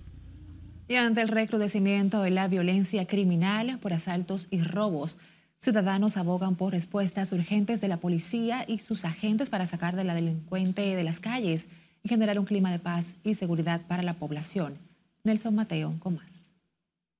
Y 0.88 0.95
ante 0.95 1.21
el 1.21 1.29
recrudecimiento 1.29 2.23
de 2.23 2.31
la 2.31 2.47
violencia 2.49 3.07
criminal 3.07 3.79
por 3.81 3.93
asaltos 3.93 4.47
y 4.50 4.62
robos, 4.62 5.17
ciudadanos 5.57 6.17
abogan 6.17 6.55
por 6.55 6.73
respuestas 6.73 7.33
urgentes 7.33 7.81
de 7.81 7.88
la 7.88 7.99
policía 7.99 8.65
y 8.67 8.79
sus 8.79 9.05
agentes 9.05 9.50
para 9.50 9.67
sacar 9.67 9.97
de 9.97 10.05
la 10.05 10.15
delincuente 10.15 10.97
de 10.97 11.05
las 11.05 11.21
calles 11.21 11.69
y 12.03 12.09
generar 12.09 12.38
un 12.38 12.47
clima 12.47 12.71
de 12.71 12.79
paz 12.79 13.17
y 13.25 13.35
seguridad 13.35 13.83
para 13.87 14.03
la 14.03 14.15
población. 14.15 14.88
Nelson 15.25 15.55
Mateo 15.55 15.97
con 15.99 16.15
más. 16.15 16.53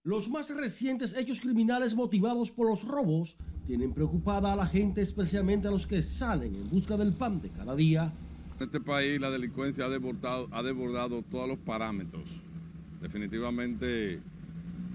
Los 0.03 0.31
más 0.31 0.55
recientes 0.55 1.15
hechos 1.15 1.41
criminales 1.41 1.95
motivados 1.95 2.51
por 2.51 2.69
los 2.69 2.85
robos 2.85 3.37
tienen 3.67 3.93
preocupada 3.93 4.53
a 4.53 4.57
la 4.57 4.67
gente, 4.67 5.03
especialmente 5.03 5.69
a 5.69 5.71
los 5.71 5.87
que 5.87 6.03
salen 6.03 6.55
en 6.55 6.71
busca 6.71 6.97
del 6.97 7.13
pan 7.13 7.43
de 7.43 7.51
cada 7.51 7.77
día 7.77 8.13
en 8.59 8.65
este 8.65 8.81
país 8.81 9.21
la 9.21 9.31
delincuencia 9.31 9.85
ha 9.85 9.89
desbordado, 9.89 10.49
ha 10.51 10.63
desbordado 10.65 11.23
todos 11.23 11.49
los 11.49 11.61
parámetros. 11.61 12.25
Definitivamente 13.01 14.21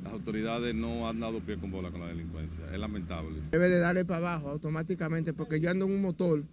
las 0.03 0.11
autoridades 0.11 0.75
no 0.75 1.07
han 1.07 1.21
dado 1.21 1.39
pie 1.39 1.57
con 1.57 1.71
bola 1.71 1.89
con 1.89 2.01
la 2.01 2.07
delincuencia. 2.07 2.59
Es 2.73 2.77
lamentable. 2.77 3.39
Debe 3.51 3.69
de 3.69 3.79
darle 3.79 4.03
para 4.03 4.17
abajo 4.17 4.49
automáticamente 4.49 5.33
porque 5.33 5.61
yo 5.61 5.69
ando 5.69 5.85
en 5.85 5.93
un 5.93 6.01
motor 6.01 6.43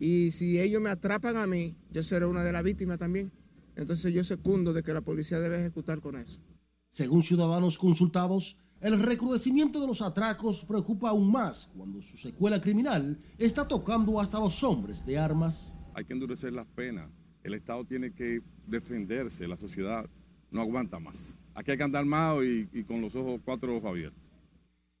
y 0.00 0.32
si 0.32 0.58
ellos 0.58 0.82
me 0.82 0.90
atrapan 0.90 1.36
a 1.36 1.46
mí, 1.46 1.76
yo 1.92 2.02
seré 2.02 2.26
una 2.26 2.42
de 2.42 2.52
las 2.52 2.64
víctimas 2.64 2.98
también. 2.98 3.30
Entonces 3.78 4.12
yo 4.12 4.22
secundo 4.22 4.74
de 4.74 4.82
que 4.82 4.92
la 4.92 5.00
policía 5.00 5.40
debe 5.40 5.60
ejecutar 5.60 6.02
con 6.02 6.16
eso. 6.16 6.42
Según 6.90 7.22
ciudadanos 7.22 7.78
consultados, 7.78 8.58
el 8.80 9.00
recrudecimiento 9.00 9.80
de 9.80 9.86
los 9.86 10.02
atracos 10.02 10.66
preocupa 10.66 11.08
aún 11.08 11.32
más 11.32 11.70
cuando 11.74 12.02
su 12.02 12.18
secuela 12.18 12.60
criminal 12.60 13.18
está 13.38 13.66
tocando 13.66 14.20
hasta 14.20 14.38
los 14.38 14.62
hombres 14.62 15.06
de 15.06 15.18
armas 15.18 15.72
hay 15.98 16.04
que 16.04 16.12
endurecer 16.12 16.52
las 16.52 16.66
penas. 16.68 17.10
El 17.42 17.54
Estado 17.54 17.84
tiene 17.84 18.12
que 18.12 18.40
defenderse, 18.66 19.48
la 19.48 19.56
sociedad 19.56 20.08
no 20.50 20.60
aguanta 20.60 21.00
más. 21.00 21.36
Aquí 21.54 21.72
hay 21.72 21.76
que 21.76 21.82
andar 21.82 22.04
más 22.04 22.36
y, 22.44 22.68
y 22.72 22.84
con 22.84 23.00
los 23.00 23.16
ojos, 23.16 23.40
cuatro 23.44 23.76
ojos 23.76 23.90
abiertos. 23.90 24.22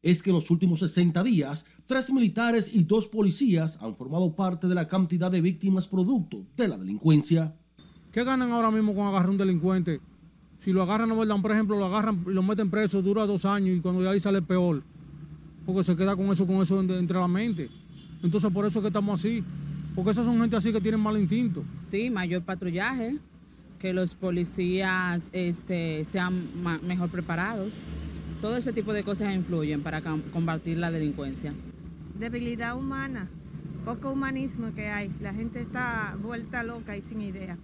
Es 0.02 0.22
que 0.22 0.30
en 0.30 0.36
los 0.36 0.50
últimos 0.50 0.80
60 0.80 1.22
días, 1.22 1.64
tres 1.86 2.12
militares 2.12 2.68
y 2.72 2.82
dos 2.82 3.06
policías 3.06 3.78
han 3.80 3.94
formado 3.96 4.34
parte 4.34 4.66
de 4.66 4.74
la 4.74 4.88
cantidad 4.88 5.30
de 5.30 5.40
víctimas 5.40 5.86
producto 5.86 6.44
de 6.56 6.66
la 6.66 6.76
delincuencia. 6.76 7.56
¿Qué 8.18 8.24
ganan 8.24 8.50
ahora 8.50 8.72
mismo 8.72 8.96
con 8.96 9.06
agarrar 9.06 9.30
un 9.30 9.38
delincuente? 9.38 10.00
Si 10.58 10.72
lo 10.72 10.82
agarran, 10.82 11.16
¿verdad? 11.16 11.36
por 11.40 11.52
ejemplo, 11.52 11.78
lo 11.78 11.86
agarran 11.86 12.24
y 12.26 12.32
lo 12.32 12.42
meten 12.42 12.68
preso, 12.68 13.00
dura 13.00 13.24
dos 13.26 13.44
años 13.44 13.78
y 13.78 13.80
cuando 13.80 14.02
de 14.02 14.08
ahí 14.08 14.18
sale 14.18 14.42
peor. 14.42 14.82
Porque 15.64 15.84
se 15.84 15.94
queda 15.94 16.16
con 16.16 16.26
eso, 16.32 16.44
con 16.44 16.56
eso 16.56 16.80
entre 16.80 17.16
la 17.16 17.28
mente. 17.28 17.70
Entonces 18.20 18.52
por 18.52 18.66
eso 18.66 18.80
es 18.80 18.82
que 18.82 18.88
estamos 18.88 19.20
así. 19.20 19.44
Porque 19.94 20.10
esas 20.10 20.24
son 20.24 20.40
gente 20.40 20.56
así 20.56 20.72
que 20.72 20.80
tienen 20.80 20.98
mal 20.98 21.16
instinto. 21.16 21.62
Sí, 21.80 22.10
mayor 22.10 22.42
patrullaje, 22.42 23.18
que 23.78 23.92
los 23.92 24.14
policías 24.14 25.28
este, 25.30 26.04
sean 26.04 26.48
mejor 26.82 27.10
preparados. 27.10 27.82
Todo 28.40 28.56
ese 28.56 28.72
tipo 28.72 28.92
de 28.92 29.04
cosas 29.04 29.32
influyen 29.32 29.84
para 29.84 30.02
combatir 30.32 30.76
la 30.78 30.90
delincuencia. 30.90 31.54
Debilidad 32.18 32.76
humana, 32.76 33.28
poco 33.84 34.10
humanismo 34.10 34.74
que 34.74 34.88
hay. 34.88 35.08
La 35.20 35.32
gente 35.32 35.60
está 35.60 36.16
vuelta 36.20 36.64
loca 36.64 36.96
y 36.96 37.00
sin 37.00 37.20
idea. 37.20 37.56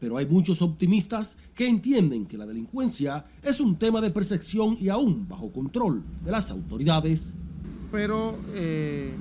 Pero 0.00 0.16
hay 0.16 0.26
muchos 0.26 0.62
optimistas 0.62 1.36
que 1.54 1.68
entienden 1.68 2.26
que 2.26 2.38
la 2.38 2.46
delincuencia 2.46 3.26
es 3.42 3.60
un 3.60 3.78
tema 3.78 4.00
de 4.00 4.10
percepción 4.10 4.76
y 4.80 4.88
aún 4.88 5.28
bajo 5.28 5.52
control 5.52 6.02
de 6.24 6.32
las 6.32 6.50
autoridades. 6.50 7.34
Pero 7.92 8.38
eh, 8.54 9.12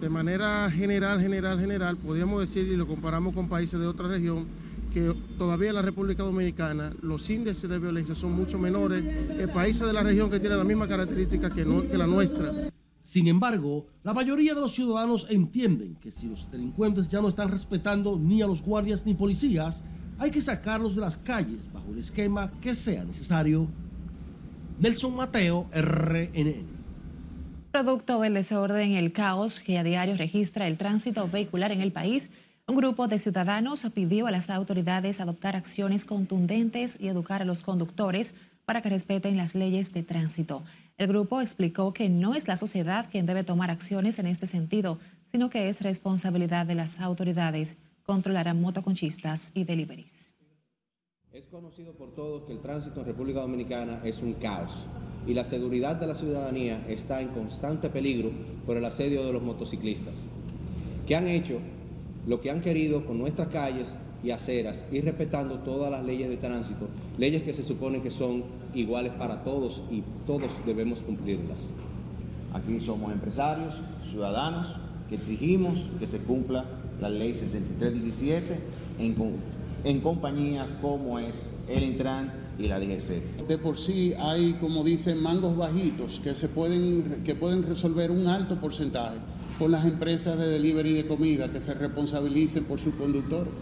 de 0.00 0.08
manera 0.08 0.70
general, 0.70 1.20
general, 1.20 1.58
general, 1.58 1.96
podríamos 1.96 2.40
decir, 2.40 2.68
y 2.68 2.76
lo 2.76 2.86
comparamos 2.86 3.34
con 3.34 3.48
países 3.48 3.80
de 3.80 3.86
otra 3.86 4.08
región, 4.08 4.46
que 4.92 5.14
todavía 5.38 5.70
en 5.70 5.76
la 5.76 5.82
República 5.82 6.22
Dominicana 6.22 6.92
los 7.00 7.28
índices 7.30 7.70
de 7.70 7.78
violencia 7.78 8.14
son 8.14 8.32
mucho 8.32 8.58
menores 8.58 9.04
que 9.36 9.46
países 9.48 9.86
de 9.86 9.92
la 9.92 10.02
región 10.02 10.30
que 10.30 10.40
tienen 10.40 10.58
la 10.58 10.64
misma 10.64 10.88
característica 10.88 11.50
que, 11.50 11.64
que 11.90 11.96
la 11.96 12.06
nuestra. 12.06 12.52
Sin 13.02 13.28
embargo, 13.28 13.86
la 14.02 14.12
mayoría 14.12 14.54
de 14.54 14.60
los 14.60 14.72
ciudadanos 14.72 15.26
entienden 15.30 15.96
que 15.96 16.10
si 16.10 16.28
los 16.28 16.50
delincuentes 16.50 17.08
ya 17.08 17.20
no 17.20 17.28
están 17.28 17.48
respetando 17.48 18.18
ni 18.18 18.42
a 18.42 18.46
los 18.46 18.62
guardias 18.62 19.06
ni 19.06 19.14
policías, 19.14 19.84
hay 20.20 20.30
que 20.30 20.42
sacarlos 20.42 20.94
de 20.94 21.00
las 21.00 21.16
calles 21.16 21.72
bajo 21.72 21.90
el 21.92 21.98
esquema 21.98 22.52
que 22.60 22.74
sea 22.74 23.04
necesario. 23.04 23.66
Nelson 24.78 25.16
Mateo, 25.16 25.66
RNN. 25.72 26.66
Producto 27.72 28.20
del 28.20 28.34
desorden 28.34 28.92
el 28.92 29.12
caos 29.12 29.60
que 29.60 29.78
a 29.78 29.82
diario 29.82 30.18
registra 30.18 30.66
el 30.66 30.76
tránsito 30.76 31.26
vehicular 31.26 31.72
en 31.72 31.80
el 31.80 31.90
país, 31.90 32.28
un 32.68 32.76
grupo 32.76 33.08
de 33.08 33.18
ciudadanos 33.18 33.86
pidió 33.94 34.26
a 34.26 34.30
las 34.30 34.50
autoridades 34.50 35.20
adoptar 35.20 35.56
acciones 35.56 36.04
contundentes 36.04 36.98
y 37.00 37.08
educar 37.08 37.40
a 37.40 37.46
los 37.46 37.62
conductores 37.62 38.34
para 38.66 38.82
que 38.82 38.90
respeten 38.90 39.38
las 39.38 39.54
leyes 39.54 39.94
de 39.94 40.02
tránsito. 40.02 40.62
El 40.98 41.08
grupo 41.08 41.40
explicó 41.40 41.94
que 41.94 42.10
no 42.10 42.34
es 42.34 42.46
la 42.46 42.58
sociedad 42.58 43.08
quien 43.10 43.24
debe 43.24 43.42
tomar 43.42 43.70
acciones 43.70 44.18
en 44.18 44.26
este 44.26 44.46
sentido, 44.46 44.98
sino 45.24 45.48
que 45.48 45.70
es 45.70 45.80
responsabilidad 45.80 46.66
de 46.66 46.74
las 46.74 47.00
autoridades 47.00 47.78
controlar 48.10 48.48
a 48.48 48.54
motoconchistas 48.54 49.52
y 49.54 49.62
deliveries. 49.62 50.32
Es 51.32 51.46
conocido 51.46 51.92
por 51.92 52.12
todos 52.12 52.42
que 52.42 52.52
el 52.52 52.58
tránsito 52.58 52.98
en 52.98 53.06
República 53.06 53.40
Dominicana 53.40 54.00
es 54.02 54.20
un 54.20 54.32
caos 54.32 54.74
y 55.28 55.32
la 55.32 55.44
seguridad 55.44 55.94
de 55.94 56.08
la 56.08 56.16
ciudadanía 56.16 56.84
está 56.88 57.20
en 57.20 57.28
constante 57.28 57.88
peligro 57.88 58.32
por 58.66 58.76
el 58.76 58.84
asedio 58.84 59.24
de 59.24 59.32
los 59.32 59.44
motociclistas, 59.44 60.26
que 61.06 61.14
han 61.14 61.28
hecho 61.28 61.60
lo 62.26 62.40
que 62.40 62.50
han 62.50 62.60
querido 62.60 63.06
con 63.06 63.16
nuestras 63.16 63.46
calles 63.46 63.96
y 64.24 64.32
aceras 64.32 64.86
y 64.90 65.00
respetando 65.02 65.60
todas 65.60 65.92
las 65.92 66.04
leyes 66.04 66.28
de 66.28 66.36
tránsito, 66.36 66.88
leyes 67.16 67.44
que 67.44 67.54
se 67.54 67.62
supone 67.62 68.02
que 68.02 68.10
son 68.10 68.42
iguales 68.74 69.12
para 69.12 69.44
todos 69.44 69.84
y 69.88 70.02
todos 70.26 70.50
debemos 70.66 71.02
cumplirlas. 71.02 71.74
Aquí 72.54 72.80
somos 72.80 73.12
empresarios, 73.12 73.80
ciudadanos, 74.02 74.80
que 75.08 75.14
exigimos 75.14 75.88
que 76.00 76.06
se 76.06 76.18
cumpla 76.18 76.79
la 77.00 77.08
ley 77.08 77.34
6317 77.34 78.60
en 78.98 79.14
en 79.84 80.00
compañías 80.00 80.68
como 80.80 81.18
es 81.18 81.44
el 81.68 81.82
Intran 81.82 82.32
y 82.58 82.66
la 82.66 82.78
DGC. 82.78 83.46
De 83.48 83.58
por 83.58 83.78
sí 83.78 84.14
hay, 84.18 84.54
como 84.54 84.84
dicen, 84.84 85.22
mangos 85.22 85.56
bajitos 85.56 86.20
que, 86.20 86.34
se 86.34 86.48
pueden, 86.48 87.22
que 87.24 87.34
pueden 87.34 87.62
resolver 87.62 88.10
un 88.10 88.26
alto 88.26 88.60
porcentaje 88.60 89.16
con 89.58 89.72
las 89.72 89.84
empresas 89.84 90.38
de 90.38 90.46
delivery 90.46 90.94
de 90.94 91.06
comida 91.06 91.50
que 91.50 91.60
se 91.60 91.74
responsabilicen 91.74 92.64
por 92.64 92.78
sus 92.78 92.94
conductores. 92.94 93.52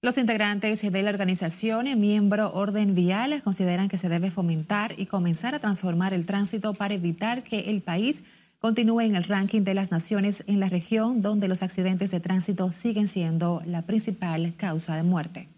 Los 0.00 0.16
integrantes 0.16 0.80
de 0.80 1.02
la 1.02 1.10
organización, 1.10 1.86
miembro 1.98 2.52
Orden 2.52 2.94
Vial, 2.94 3.42
consideran 3.42 3.88
que 3.88 3.98
se 3.98 4.08
debe 4.08 4.30
fomentar 4.30 4.94
y 4.96 5.06
comenzar 5.06 5.54
a 5.54 5.58
transformar 5.58 6.14
el 6.14 6.24
tránsito 6.24 6.72
para 6.74 6.94
evitar 6.94 7.42
que 7.42 7.70
el 7.70 7.82
país 7.82 8.22
continúe 8.58 9.00
en 9.02 9.14
el 9.14 9.24
ranking 9.24 9.62
de 9.62 9.74
las 9.74 9.90
naciones 9.90 10.42
en 10.46 10.60
la 10.60 10.68
región 10.68 11.22
donde 11.22 11.48
los 11.48 11.62
accidentes 11.62 12.10
de 12.10 12.20
tránsito 12.20 12.72
siguen 12.72 13.06
siendo 13.06 13.62
la 13.64 13.82
principal 13.82 14.54
causa 14.56 14.96
de 14.96 15.02
muerte. 15.02 15.48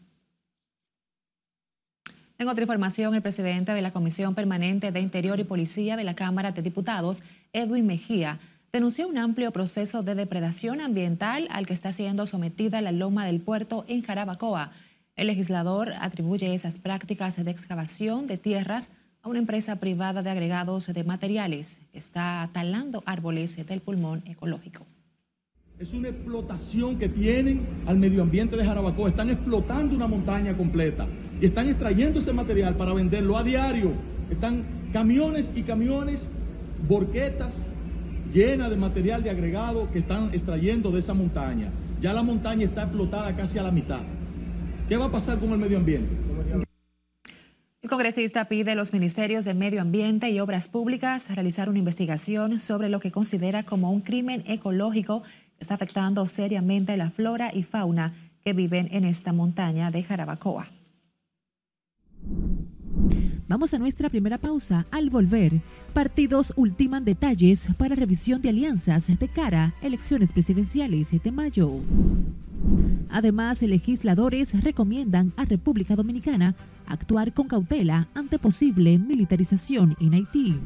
En 2.38 2.48
otra 2.48 2.62
información, 2.62 3.14
el 3.14 3.20
presidente 3.22 3.72
de 3.72 3.82
la 3.82 3.92
Comisión 3.92 4.34
Permanente 4.34 4.92
de 4.92 5.00
Interior 5.00 5.38
y 5.38 5.44
Policía 5.44 5.96
de 5.96 6.04
la 6.04 6.14
Cámara 6.14 6.52
de 6.52 6.62
Diputados, 6.62 7.22
Edwin 7.52 7.86
Mejía, 7.86 8.38
denunció 8.72 9.08
un 9.08 9.18
amplio 9.18 9.50
proceso 9.50 10.02
de 10.02 10.14
depredación 10.14 10.80
ambiental 10.80 11.48
al 11.50 11.66
que 11.66 11.74
está 11.74 11.92
siendo 11.92 12.26
sometida 12.26 12.80
la 12.80 12.92
loma 12.92 13.26
del 13.26 13.40
puerto 13.40 13.84
en 13.88 14.02
Jarabacoa. 14.02 14.72
El 15.16 15.26
legislador 15.26 15.92
atribuye 16.00 16.54
esas 16.54 16.78
prácticas 16.78 17.42
de 17.44 17.50
excavación 17.50 18.26
de 18.26 18.38
tierras 18.38 18.90
a 19.22 19.28
una 19.28 19.38
empresa 19.38 19.76
privada 19.76 20.22
de 20.22 20.30
agregados 20.30 20.86
de 20.86 21.04
materiales 21.04 21.80
está 21.92 22.48
talando 22.52 23.02
árboles 23.04 23.56
del 23.66 23.80
pulmón 23.80 24.22
ecológico. 24.26 24.86
Es 25.78 25.92
una 25.92 26.08
explotación 26.08 26.98
que 26.98 27.08
tienen 27.08 27.66
al 27.86 27.98
medio 27.98 28.22
ambiente 28.22 28.56
de 28.56 28.64
Jarabacoa. 28.64 29.08
Están 29.08 29.30
explotando 29.30 29.94
una 29.94 30.06
montaña 30.06 30.56
completa 30.56 31.06
y 31.40 31.46
están 31.46 31.68
extrayendo 31.68 32.20
ese 32.20 32.32
material 32.32 32.76
para 32.76 32.92
venderlo 32.92 33.36
a 33.36 33.44
diario. 33.44 33.92
Están 34.30 34.64
camiones 34.92 35.52
y 35.54 35.62
camiones, 35.62 36.28
borquetas, 36.88 37.56
llena 38.32 38.68
de 38.68 38.76
material 38.76 39.22
de 39.22 39.30
agregado 39.30 39.90
que 39.90 39.98
están 39.98 40.30
extrayendo 40.32 40.90
de 40.90 41.00
esa 41.00 41.14
montaña. 41.14 41.70
Ya 42.00 42.12
la 42.12 42.22
montaña 42.22 42.66
está 42.66 42.82
explotada 42.82 43.34
casi 43.36 43.58
a 43.58 43.62
la 43.62 43.70
mitad. 43.70 44.00
¿Qué 44.88 44.96
va 44.96 45.06
a 45.06 45.12
pasar 45.12 45.38
con 45.38 45.50
el 45.52 45.58
medio 45.58 45.78
ambiente? 45.78 46.29
El 47.82 47.88
congresista 47.88 48.44
pide 48.44 48.72
a 48.72 48.74
los 48.74 48.92
ministerios 48.92 49.46
de 49.46 49.54
Medio 49.54 49.80
Ambiente 49.80 50.28
y 50.28 50.38
Obras 50.38 50.68
Públicas 50.68 51.34
realizar 51.34 51.70
una 51.70 51.78
investigación 51.78 52.58
sobre 52.58 52.90
lo 52.90 53.00
que 53.00 53.10
considera 53.10 53.62
como 53.62 53.90
un 53.90 54.02
crimen 54.02 54.44
ecológico 54.46 55.22
que 55.22 55.60
está 55.60 55.74
afectando 55.76 56.26
seriamente 56.26 56.98
la 56.98 57.10
flora 57.10 57.50
y 57.54 57.62
fauna 57.62 58.12
que 58.44 58.52
viven 58.52 58.90
en 58.92 59.04
esta 59.04 59.32
montaña 59.32 59.90
de 59.90 60.02
Jarabacoa. 60.02 60.68
Vamos 63.48 63.72
a 63.72 63.78
nuestra 63.78 64.10
primera 64.10 64.36
pausa. 64.36 64.84
Al 64.90 65.08
volver, 65.08 65.62
partidos 65.94 66.52
ultiman 66.56 67.06
detalles 67.06 67.66
para 67.78 67.94
revisión 67.94 68.42
de 68.42 68.50
alianzas 68.50 69.06
de 69.06 69.28
cara 69.28 69.74
a 69.80 69.86
elecciones 69.86 70.32
presidenciales 70.32 71.10
de 71.10 71.32
mayo. 71.32 71.80
Además, 73.10 73.62
legisladores 73.62 74.62
recomiendan 74.62 75.32
a 75.36 75.44
República 75.44 75.96
Dominicana 75.96 76.54
actuar 76.86 77.32
con 77.32 77.48
cautela 77.48 78.08
ante 78.14 78.38
posible 78.38 78.98
militarización 78.98 79.96
en 80.00 80.14
Haití. 80.14 80.56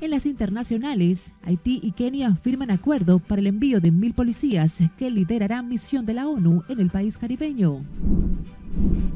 En 0.00 0.10
las 0.10 0.26
internacionales, 0.26 1.32
Haití 1.42 1.80
y 1.82 1.92
Kenia 1.92 2.34
firman 2.36 2.70
acuerdo 2.70 3.18
para 3.18 3.40
el 3.40 3.46
envío 3.46 3.80
de 3.80 3.90
mil 3.90 4.14
policías 4.14 4.80
que 4.98 5.10
liderarán 5.10 5.68
misión 5.68 6.04
de 6.06 6.14
la 6.14 6.28
ONU 6.28 6.62
en 6.68 6.80
el 6.80 6.90
país 6.90 7.18
caribeño. 7.18 7.84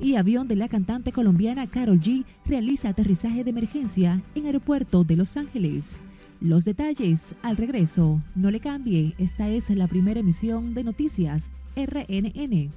Y 0.00 0.17
avión 0.17 0.47
de 0.47 0.57
la 0.57 0.69
cantante 0.69 1.12
colombiana 1.12 1.67
Carol 1.67 2.00
G 2.00 2.25
realiza 2.47 2.90
aterrizaje 2.90 3.43
de 3.43 3.50
emergencia 3.50 4.23
en 4.35 4.47
aeropuerto 4.47 5.02
de 5.02 5.17
Los 5.17 5.37
Ángeles. 5.37 5.99
Los 6.40 6.64
detalles 6.64 7.35
al 7.42 7.57
regreso. 7.57 8.23
No 8.37 8.52
le 8.52 8.61
cambie, 8.61 9.15
esta 9.19 9.49
es 9.49 9.71
la 9.71 9.89
primera 9.89 10.21
emisión 10.21 10.73
de 10.73 10.84
Noticias 10.84 11.50
RNN. 11.75 12.71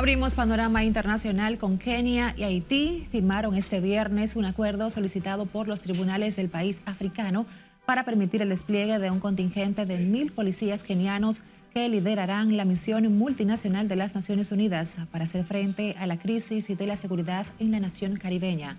Abrimos 0.00 0.34
panorama 0.34 0.82
internacional 0.82 1.58
con 1.58 1.76
Kenia 1.76 2.32
y 2.34 2.44
Haití. 2.44 3.06
Firmaron 3.10 3.54
este 3.54 3.80
viernes 3.80 4.34
un 4.34 4.46
acuerdo 4.46 4.88
solicitado 4.88 5.44
por 5.44 5.68
los 5.68 5.82
tribunales 5.82 6.36
del 6.36 6.48
país 6.48 6.82
africano 6.86 7.44
para 7.84 8.04
permitir 8.04 8.40
el 8.40 8.48
despliegue 8.48 8.98
de 8.98 9.10
un 9.10 9.20
contingente 9.20 9.84
de 9.84 9.98
mil 9.98 10.32
policías 10.32 10.84
kenianos 10.84 11.42
que 11.74 11.86
liderarán 11.90 12.56
la 12.56 12.64
misión 12.64 13.14
multinacional 13.18 13.88
de 13.88 13.96
las 13.96 14.14
Naciones 14.14 14.52
Unidas 14.52 14.96
para 15.12 15.24
hacer 15.24 15.44
frente 15.44 15.94
a 15.98 16.06
la 16.06 16.18
crisis 16.18 16.70
y 16.70 16.76
de 16.76 16.86
la 16.86 16.96
seguridad 16.96 17.44
en 17.58 17.70
la 17.70 17.80
nación 17.80 18.16
caribeña. 18.16 18.78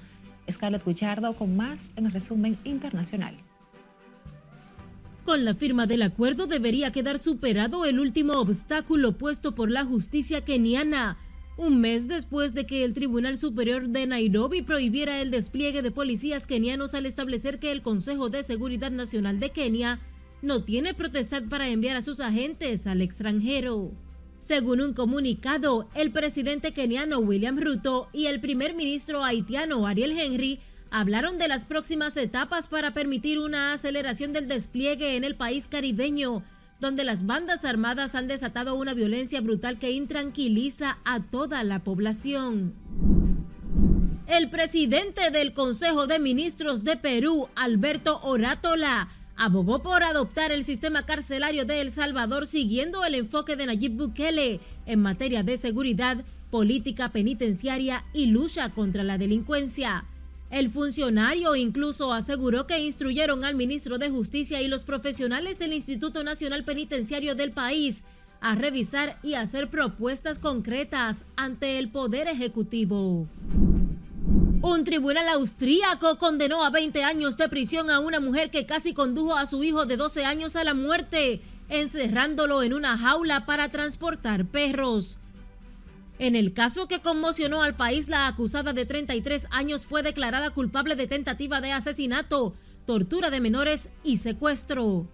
Scarlett 0.51 0.83
Guichardo 0.83 1.35
con 1.35 1.55
más 1.55 1.93
en 1.97 2.07
el 2.07 2.13
resumen 2.13 2.57
internacional. 2.63 3.35
Con 5.25 5.45
la 5.45 5.53
firma 5.53 5.85
del 5.85 6.01
acuerdo 6.01 6.47
debería 6.47 6.91
quedar 6.91 7.19
superado 7.19 7.85
el 7.85 7.99
último 7.99 8.33
obstáculo 8.33 9.17
puesto 9.17 9.53
por 9.53 9.69
la 9.69 9.85
justicia 9.85 10.41
keniana, 10.41 11.17
un 11.57 11.79
mes 11.79 12.07
después 12.07 12.55
de 12.55 12.65
que 12.65 12.83
el 12.83 12.95
Tribunal 12.95 13.37
Superior 13.37 13.89
de 13.89 14.07
Nairobi 14.07 14.63
prohibiera 14.63 15.21
el 15.21 15.29
despliegue 15.29 15.83
de 15.83 15.91
policías 15.91 16.47
kenianos 16.47 16.95
al 16.95 17.05
establecer 17.05 17.59
que 17.59 17.71
el 17.71 17.83
Consejo 17.83 18.29
de 18.29 18.41
Seguridad 18.41 18.89
Nacional 18.89 19.39
de 19.39 19.51
Kenia 19.51 19.99
no 20.41 20.63
tiene 20.63 20.95
protestad 20.95 21.43
para 21.43 21.69
enviar 21.69 21.97
a 21.97 22.01
sus 22.01 22.19
agentes 22.19 22.87
al 22.87 23.01
extranjero. 23.01 23.91
Según 24.39 24.81
un 24.81 24.93
comunicado, 24.93 25.87
el 25.93 26.11
presidente 26.11 26.73
keniano 26.73 27.19
William 27.19 27.59
Ruto 27.59 28.09
y 28.11 28.25
el 28.25 28.41
primer 28.41 28.73
ministro 28.73 29.23
haitiano 29.23 29.85
Ariel 29.85 30.17
Henry 30.17 30.59
hablaron 30.91 31.37
de 31.37 31.47
las 31.47 31.65
próximas 31.65 32.15
etapas 32.17 32.67
para 32.67 32.93
permitir 32.93 33.39
una 33.39 33.73
aceleración 33.73 34.33
del 34.33 34.47
despliegue 34.47 35.15
en 35.15 35.23
el 35.23 35.35
país 35.35 35.67
caribeño, 35.67 36.43
donde 36.81 37.05
las 37.05 37.25
bandas 37.25 37.63
armadas 37.63 38.13
han 38.13 38.27
desatado 38.27 38.75
una 38.75 38.93
violencia 38.93 39.39
brutal 39.39 39.79
que 39.79 39.91
intranquiliza 39.91 40.97
a 41.05 41.21
toda 41.21 41.63
la 41.63 41.79
población. 41.79 42.73
El 44.27 44.49
presidente 44.49 45.31
del 45.31 45.53
Consejo 45.53 46.07
de 46.07 46.19
Ministros 46.19 46.83
de 46.83 46.97
Perú, 46.97 47.47
Alberto 47.55 48.19
Orátola, 48.23 49.09
abogó 49.37 49.81
por 49.81 50.03
adoptar 50.03 50.51
el 50.51 50.65
sistema 50.65 51.05
carcelario 51.05 51.65
de 51.65 51.81
El 51.81 51.91
Salvador 51.91 52.47
siguiendo 52.47 53.03
el 53.05 53.15
enfoque 53.15 53.55
de 53.55 53.65
Nayib 53.65 53.93
Bukele 53.93 54.59
en 54.85 55.01
materia 55.01 55.43
de 55.43 55.57
seguridad, 55.57 56.23
política 56.49 57.09
penitenciaria 57.09 58.03
y 58.13 58.25
lucha 58.27 58.69
contra 58.69 59.03
la 59.03 59.17
delincuencia. 59.17 60.05
El 60.51 60.69
funcionario 60.69 61.55
incluso 61.55 62.11
aseguró 62.11 62.67
que 62.67 62.77
instruyeron 62.77 63.45
al 63.45 63.55
ministro 63.55 63.97
de 63.97 64.09
Justicia 64.09 64.61
y 64.61 64.67
los 64.67 64.83
profesionales 64.83 65.57
del 65.57 65.71
Instituto 65.71 66.25
Nacional 66.25 66.65
Penitenciario 66.65 67.35
del 67.35 67.53
país 67.53 68.03
a 68.41 68.55
revisar 68.55 69.17
y 69.23 69.35
hacer 69.35 69.69
propuestas 69.69 70.39
concretas 70.39 71.23
ante 71.37 71.79
el 71.79 71.89
Poder 71.89 72.27
Ejecutivo. 72.27 73.29
Un 74.61 74.83
tribunal 74.83 75.29
austríaco 75.29 76.17
condenó 76.17 76.65
a 76.65 76.69
20 76.69 77.01
años 77.05 77.37
de 77.37 77.47
prisión 77.47 77.89
a 77.89 78.01
una 78.01 78.19
mujer 78.19 78.51
que 78.51 78.65
casi 78.65 78.93
condujo 78.93 79.37
a 79.37 79.45
su 79.45 79.63
hijo 79.63 79.85
de 79.85 79.95
12 79.95 80.25
años 80.25 80.57
a 80.57 80.65
la 80.65 80.73
muerte, 80.73 81.41
encerrándolo 81.69 82.61
en 82.61 82.73
una 82.73 82.97
jaula 82.97 83.45
para 83.45 83.69
transportar 83.69 84.45
perros. 84.45 85.20
En 86.21 86.35
el 86.35 86.53
caso 86.53 86.87
que 86.87 87.01
conmocionó 87.01 87.63
al 87.63 87.75
país, 87.75 88.07
la 88.07 88.27
acusada 88.27 88.73
de 88.73 88.85
33 88.85 89.47
años 89.49 89.87
fue 89.87 90.03
declarada 90.03 90.51
culpable 90.51 90.95
de 90.95 91.07
tentativa 91.07 91.61
de 91.61 91.71
asesinato, 91.71 92.53
tortura 92.85 93.31
de 93.31 93.39
menores 93.39 93.89
y 94.03 94.17
secuestro. 94.17 95.07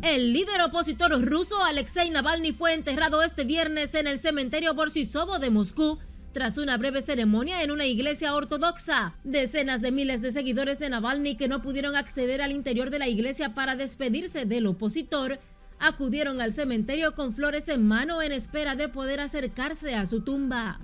El 0.00 0.32
líder 0.32 0.60
opositor 0.60 1.10
ruso 1.20 1.60
Alexei 1.64 2.08
Navalny 2.08 2.52
fue 2.52 2.72
enterrado 2.72 3.20
este 3.20 3.42
viernes 3.42 3.92
en 3.94 4.06
el 4.06 4.20
cementerio 4.20 4.74
Borsisovo 4.74 5.40
de 5.40 5.50
Moscú 5.50 5.98
tras 6.32 6.56
una 6.56 6.76
breve 6.76 7.02
ceremonia 7.02 7.64
en 7.64 7.72
una 7.72 7.86
iglesia 7.86 8.36
ortodoxa. 8.36 9.16
Decenas 9.24 9.82
de 9.82 9.90
miles 9.90 10.22
de 10.22 10.30
seguidores 10.30 10.78
de 10.78 10.88
Navalny 10.88 11.36
que 11.36 11.48
no 11.48 11.62
pudieron 11.62 11.96
acceder 11.96 12.42
al 12.42 12.52
interior 12.52 12.90
de 12.90 13.00
la 13.00 13.08
iglesia 13.08 13.54
para 13.54 13.74
despedirse 13.74 14.44
del 14.44 14.68
opositor 14.68 15.40
acudieron 15.80 16.40
al 16.40 16.52
cementerio 16.52 17.14
con 17.14 17.34
flores 17.34 17.68
en 17.68 17.86
mano 17.86 18.22
en 18.22 18.32
espera 18.32 18.74
de 18.74 18.88
poder 18.88 19.20
acercarse 19.20 19.94
a 19.94 20.06
su 20.06 20.20
tumba. 20.20 20.80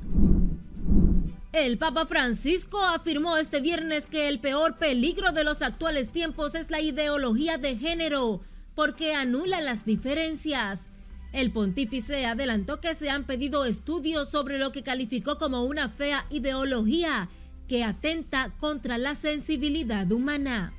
El 1.52 1.78
Papa 1.78 2.07
Francisco 2.07 2.83
afirmó 2.83 3.37
este 3.37 3.61
viernes 3.61 4.09
que 4.09 4.28
el 4.28 4.40
peor 4.40 4.76
peligro 4.76 5.30
de 5.30 5.44
los 5.44 5.62
actuales 5.62 6.11
tiempos 6.11 6.57
es 6.57 6.68
la 6.70 6.80
ideología 6.80 7.59
de 7.59 7.76
género, 7.76 8.40
porque 8.74 9.14
anula 9.14 9.61
las 9.61 9.85
diferencias. 9.85 10.90
El 11.33 11.52
pontífice 11.52 12.26
adelantó 12.26 12.80
que 12.80 12.94
se 12.94 13.09
han 13.09 13.24
pedido 13.24 13.64
estudios 13.64 14.30
sobre 14.30 14.59
lo 14.59 14.72
que 14.72 14.83
calificó 14.83 15.38
como 15.38 15.64
una 15.64 15.88
fea 15.88 16.26
ideología 16.30 17.28
que 17.68 17.85
atenta 17.85 18.52
contra 18.59 18.98
la 18.98 19.14
sensibilidad 19.14 20.11
humana. 20.11 20.74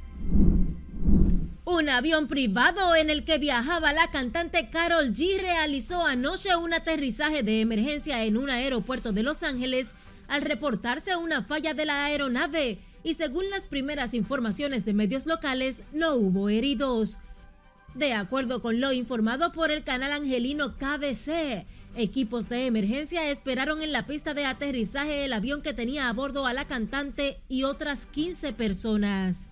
Un 1.65 1.89
avión 1.89 2.27
privado 2.27 2.95
en 2.95 3.09
el 3.09 3.25
que 3.25 3.39
viajaba 3.39 3.91
la 3.91 4.11
cantante 4.11 4.69
Carol 4.69 5.13
G 5.13 5.39
realizó 5.41 6.05
anoche 6.05 6.55
un 6.55 6.75
aterrizaje 6.75 7.41
de 7.41 7.59
emergencia 7.59 8.23
en 8.23 8.37
un 8.37 8.51
aeropuerto 8.51 9.13
de 9.13 9.23
Los 9.23 9.41
Ángeles 9.41 9.89
al 10.27 10.43
reportarse 10.43 11.15
una 11.15 11.43
falla 11.43 11.73
de 11.73 11.87
la 11.87 12.05
aeronave 12.05 12.77
y 13.01 13.15
según 13.15 13.49
las 13.49 13.67
primeras 13.67 14.13
informaciones 14.13 14.85
de 14.85 14.93
medios 14.93 15.25
locales 15.25 15.81
no 15.91 16.13
hubo 16.13 16.49
heridos. 16.49 17.19
De 17.95 18.13
acuerdo 18.13 18.61
con 18.61 18.79
lo 18.79 18.93
informado 18.93 19.51
por 19.51 19.71
el 19.71 19.83
canal 19.83 20.11
angelino 20.11 20.75
KBC, 20.77 21.65
equipos 21.95 22.47
de 22.47 22.67
emergencia 22.67 23.31
esperaron 23.31 23.81
en 23.81 23.91
la 23.91 24.05
pista 24.05 24.35
de 24.35 24.45
aterrizaje 24.45 25.25
el 25.25 25.33
avión 25.33 25.63
que 25.63 25.73
tenía 25.73 26.09
a 26.09 26.13
bordo 26.13 26.45
a 26.45 26.53
la 26.53 26.65
cantante 26.65 27.39
y 27.49 27.63
otras 27.63 28.05
15 28.05 28.53
personas. 28.53 29.49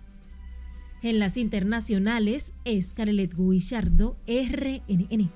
En 1.04 1.20
las 1.20 1.36
internacionales, 1.36 2.54
Scarlett 2.82 3.36
Guillardo, 3.36 4.16
RNN. 4.26 5.32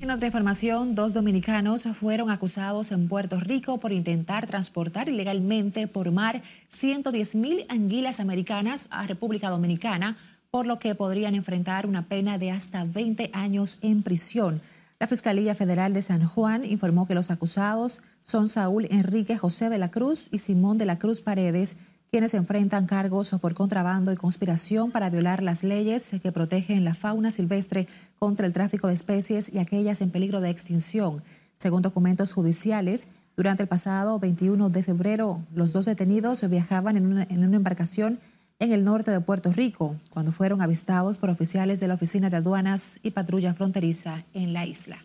En 0.00 0.10
otra 0.10 0.26
información, 0.26 0.96
dos 0.96 1.14
dominicanos 1.14 1.84
fueron 1.92 2.30
acusados 2.30 2.90
en 2.90 3.06
Puerto 3.06 3.38
Rico 3.38 3.78
por 3.78 3.92
intentar 3.92 4.48
transportar 4.48 5.08
ilegalmente 5.08 5.86
por 5.86 6.10
mar 6.10 6.42
110 6.70 7.36
mil 7.36 7.64
anguilas 7.68 8.18
americanas 8.18 8.88
a 8.90 9.06
República 9.06 9.50
Dominicana, 9.50 10.16
por 10.50 10.66
lo 10.66 10.80
que 10.80 10.96
podrían 10.96 11.36
enfrentar 11.36 11.86
una 11.86 12.08
pena 12.08 12.38
de 12.38 12.50
hasta 12.50 12.82
20 12.84 13.30
años 13.34 13.78
en 13.82 14.02
prisión. 14.02 14.62
La 14.98 15.06
Fiscalía 15.06 15.54
Federal 15.54 15.92
de 15.92 16.02
San 16.02 16.26
Juan 16.26 16.64
informó 16.64 17.06
que 17.06 17.14
los 17.14 17.30
acusados 17.30 18.00
son 18.20 18.48
Saúl 18.48 18.88
Enrique 18.90 19.38
José 19.38 19.68
de 19.68 19.78
la 19.78 19.92
Cruz 19.92 20.28
y 20.32 20.38
Simón 20.38 20.76
de 20.76 20.86
la 20.86 20.98
Cruz 20.98 21.20
Paredes, 21.20 21.76
quienes 22.14 22.34
enfrentan 22.34 22.86
cargos 22.86 23.34
por 23.40 23.54
contrabando 23.54 24.12
y 24.12 24.16
conspiración 24.16 24.92
para 24.92 25.10
violar 25.10 25.42
las 25.42 25.64
leyes 25.64 26.12
que 26.22 26.30
protegen 26.30 26.84
la 26.84 26.94
fauna 26.94 27.32
silvestre 27.32 27.88
contra 28.20 28.46
el 28.46 28.52
tráfico 28.52 28.86
de 28.86 28.94
especies 28.94 29.52
y 29.52 29.58
aquellas 29.58 30.00
en 30.00 30.12
peligro 30.12 30.40
de 30.40 30.48
extinción. 30.48 31.24
Según 31.56 31.82
documentos 31.82 32.32
judiciales, 32.32 33.08
durante 33.36 33.64
el 33.64 33.68
pasado 33.68 34.20
21 34.20 34.70
de 34.70 34.84
febrero, 34.84 35.42
los 35.52 35.72
dos 35.72 35.86
detenidos 35.86 36.48
viajaban 36.48 36.96
una, 37.04 37.26
en 37.28 37.42
una 37.44 37.56
embarcación 37.56 38.20
en 38.60 38.70
el 38.70 38.84
norte 38.84 39.10
de 39.10 39.20
Puerto 39.20 39.50
Rico, 39.50 39.96
cuando 40.10 40.30
fueron 40.30 40.62
avistados 40.62 41.18
por 41.18 41.30
oficiales 41.30 41.80
de 41.80 41.88
la 41.88 41.94
Oficina 41.94 42.30
de 42.30 42.36
Aduanas 42.36 43.00
y 43.02 43.10
Patrulla 43.10 43.54
Fronteriza 43.54 44.22
en 44.34 44.52
la 44.52 44.64
isla. 44.66 45.04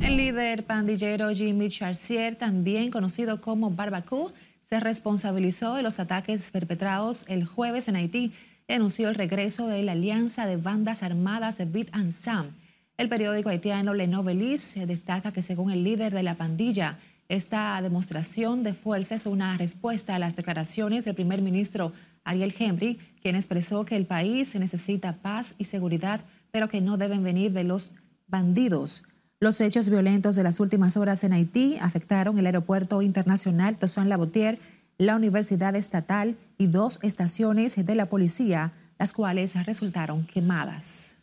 El 0.00 0.16
líder 0.16 0.64
pandillero 0.64 1.30
Jimmy 1.34 1.68
Charcier, 1.68 2.36
también 2.36 2.90
conocido 2.90 3.40
como 3.40 3.70
Barbacú, 3.70 4.32
se 4.60 4.80
responsabilizó 4.80 5.74
de 5.74 5.82
los 5.82 5.98
ataques 5.98 6.50
perpetrados 6.50 7.24
el 7.28 7.44
jueves 7.44 7.88
en 7.88 7.96
Haití 7.96 8.32
y 8.68 8.72
anunció 8.72 9.08
el 9.08 9.14
regreso 9.14 9.66
de 9.68 9.82
la 9.82 9.92
alianza 9.92 10.46
de 10.46 10.56
bandas 10.56 11.02
armadas 11.02 11.58
de 11.58 11.66
Bit 11.66 11.90
and 11.92 12.12
Sam. 12.12 12.52
El 12.96 13.08
periódico 13.08 13.48
haitiano 13.48 13.94
Le 13.94 14.06
Novelis 14.06 14.74
destaca 14.86 15.32
que 15.32 15.42
según 15.42 15.70
el 15.70 15.84
líder 15.84 16.14
de 16.14 16.22
la 16.22 16.36
pandilla, 16.36 16.98
esta 17.28 17.80
demostración 17.80 18.62
de 18.62 18.74
fuerza 18.74 19.14
es 19.14 19.26
una 19.26 19.56
respuesta 19.56 20.14
a 20.14 20.18
las 20.18 20.36
declaraciones 20.36 21.04
del 21.04 21.14
primer 21.14 21.40
ministro 21.42 21.92
Ariel 22.24 22.54
Henry, 22.58 22.98
quien 23.22 23.36
expresó 23.36 23.84
que 23.84 23.96
el 23.96 24.06
país 24.06 24.54
necesita 24.54 25.16
paz 25.16 25.54
y 25.58 25.64
seguridad, 25.64 26.20
pero 26.50 26.68
que 26.68 26.80
no 26.80 26.98
deben 26.98 27.22
venir 27.22 27.52
de 27.52 27.64
los 27.64 27.90
bandidos. 28.26 29.02
Los 29.42 29.60
hechos 29.60 29.90
violentos 29.90 30.36
de 30.36 30.44
las 30.44 30.60
últimas 30.60 30.96
horas 30.96 31.24
en 31.24 31.32
Haití 31.32 31.76
afectaron 31.80 32.38
el 32.38 32.46
aeropuerto 32.46 33.02
internacional 33.02 33.76
Toussaint 33.76 34.08
Laboutier, 34.08 34.60
la 34.98 35.16
Universidad 35.16 35.74
Estatal 35.74 36.36
y 36.58 36.68
dos 36.68 37.00
estaciones 37.02 37.74
de 37.74 37.94
la 37.96 38.06
policía, 38.06 38.70
las 39.00 39.12
cuales 39.12 39.56
resultaron 39.66 40.26
quemadas. 40.26 41.16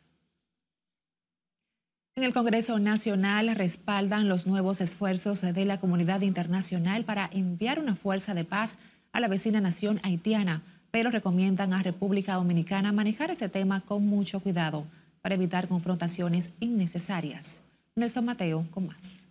En 2.17 2.25
el 2.25 2.33
Congreso 2.33 2.77
Nacional 2.77 3.55
respaldan 3.55 4.27
los 4.27 4.47
nuevos 4.47 4.81
esfuerzos 4.81 5.39
de 5.39 5.63
la 5.63 5.79
comunidad 5.79 6.19
internacional 6.19 7.05
para 7.05 7.29
enviar 7.31 7.79
una 7.79 7.95
fuerza 7.95 8.33
de 8.33 8.43
paz 8.43 8.75
a 9.13 9.21
la 9.21 9.29
vecina 9.29 9.61
nación 9.61 10.01
haitiana, 10.03 10.61
pero 10.91 11.09
recomiendan 11.09 11.71
a 11.71 11.83
República 11.83 12.33
Dominicana 12.33 12.91
manejar 12.91 13.31
ese 13.31 13.47
tema 13.47 13.79
con 13.79 14.05
mucho 14.05 14.41
cuidado 14.41 14.83
para 15.21 15.35
evitar 15.35 15.69
confrontaciones 15.69 16.51
innecesarias. 16.59 17.61
Nelson 17.95 18.25
Mateo 18.25 18.67
con 18.71 18.87
más. 18.87 19.29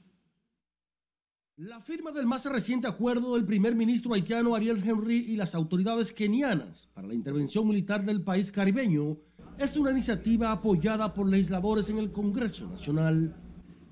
La 1.57 1.81
firma 1.81 2.13
del 2.13 2.27
más 2.27 2.45
reciente 2.45 2.87
acuerdo 2.87 3.35
del 3.35 3.45
primer 3.45 3.75
ministro 3.75 4.15
haitiano 4.15 4.55
Ariel 4.55 4.81
Henry 4.85 5.17
y 5.17 5.35
las 5.35 5.57
autoridades 5.57 6.13
kenianas 6.13 6.89
para 6.95 7.09
la 7.09 7.15
intervención 7.15 7.67
militar 7.67 8.05
del 8.05 8.23
país 8.23 8.53
caribeño 8.53 9.17
es 9.59 9.77
una 9.77 9.91
iniciativa 9.91 10.53
apoyada 10.53 11.13
por 11.13 11.29
legisladores 11.29 11.91
en 11.91 11.99
el 11.99 12.13
Congreso 12.13 12.69
Nacional. 12.69 13.35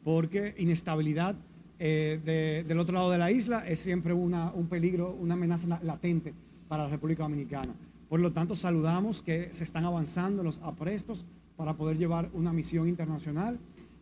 Porque 0.05 0.55
inestabilidad 0.59 1.35
eh, 1.81 2.20
de, 2.24 2.64
del 2.68 2.79
otro 2.79 2.94
lado 2.94 3.11
de 3.11 3.18
la 3.18 3.33
isla 3.33 3.66
es 3.66 3.81
siempre 3.81 4.12
una, 4.12 4.52
un 4.52 4.68
peligro, 4.68 5.12
una 5.14 5.35
amenaza 5.35 5.81
latente 5.83 6.35
para 6.68 6.85
la 6.85 6.90
República 6.90 7.24
Dominicana. 7.24 7.74
Por 8.09 8.20
lo 8.20 8.33
tanto, 8.33 8.55
saludamos 8.55 9.22
que 9.22 9.52
se 9.52 9.64
están 9.64 9.85
avanzando 9.85 10.44
los 10.44 10.61
aprestos 10.61 11.24
para 11.57 11.74
poder 11.74 11.98
llevar 11.98 12.31
una 12.33 12.52
misión 12.52 12.88
internacional 12.88 13.59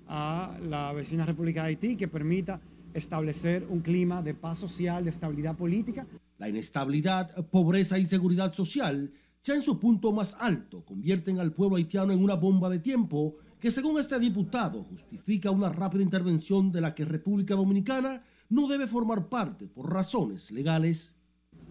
a 0.07 0.57
la 0.62 0.93
vecina 0.93 1.27
República 1.27 1.62
de 1.62 1.69
Haití 1.69 1.97
que 1.97 2.09
permita 2.09 2.61
establecer 2.93 3.67
un 3.69 3.81
clima 3.81 4.23
de 4.23 4.35
paz 4.35 4.59
social, 4.59 5.05
de 5.05 5.11
estabilidad 5.11 5.57
política. 5.57 6.07
La 6.38 6.49
inestabilidad, 6.49 7.47
pobreza 7.47 7.97
e 7.97 8.01
inseguridad 8.01 8.53
social, 8.53 9.12
ya 9.43 9.55
en 9.55 9.62
su 9.62 9.79
punto 9.79 10.12
más 10.12 10.37
alto, 10.38 10.85
convierten 10.85 11.38
al 11.38 11.53
pueblo 11.53 11.77
haitiano 11.77 12.12
en 12.12 12.23
una 12.23 12.35
bomba 12.35 12.71
de 12.71 12.79
tiempo 12.79 13.37
que 13.61 13.71
según 13.71 13.99
este 13.99 14.19
diputado 14.19 14.85
justifica 14.85 15.51
una 15.51 15.71
rápida 15.71 16.03
intervención 16.03 16.71
de 16.71 16.81
la 16.81 16.95
que 16.95 17.05
República 17.05 17.55
Dominicana 17.55 18.23
no 18.49 18.69
debe 18.69 18.87
formar 18.87 19.29
parte 19.29 19.67
por 19.67 19.93
razones 19.93 20.51
legales. 20.51 21.17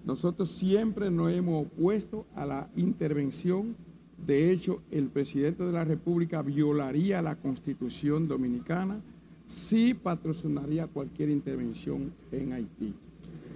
Nosotros 0.03 0.51
siempre 0.51 1.09
nos 1.09 1.31
hemos 1.31 1.67
opuesto 1.67 2.27
a 2.35 2.45
la 2.45 2.69
intervención 2.75 3.77
de 4.17 4.51
hecho, 4.51 4.81
el 4.91 5.07
presidente 5.07 5.63
de 5.63 5.71
la 5.71 5.83
República 5.83 6.41
violaría 6.41 7.21
la 7.21 7.35
constitución 7.35 8.27
dominicana 8.27 9.01
si 9.45 9.93
patrocinaría 9.93 10.87
cualquier 10.87 11.29
intervención 11.29 12.13
en 12.31 12.53
Haití. 12.53 12.93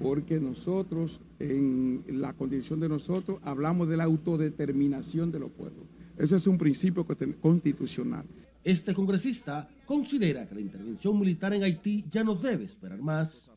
Porque 0.02 0.39
nosotros, 0.39 1.22
en 1.39 2.04
la 2.08 2.34
condición 2.34 2.80
de 2.80 2.89
nosotros, 2.89 3.39
hablamos 3.43 3.88
de 3.88 3.98
la 3.98 4.04
autodeterminación 4.04 5.32
de 5.32 5.39
los 5.39 5.52
pueblos. 5.52 5.86
Eso 6.17 6.36
es 6.36 6.46
un 6.48 6.58
principio 6.58 7.06
constitucional. 7.41 8.26
Este 8.63 8.93
congresista 8.93 9.70
considera 9.86 10.46
que 10.48 10.56
la 10.56 10.62
intervención 10.62 11.17
militar 11.17 11.54
en 11.54 11.63
Haití 11.63 12.04
ya 12.12 12.24
no 12.24 12.36
debe 12.36 12.65
esperar 12.65 13.02
más. 13.02 13.50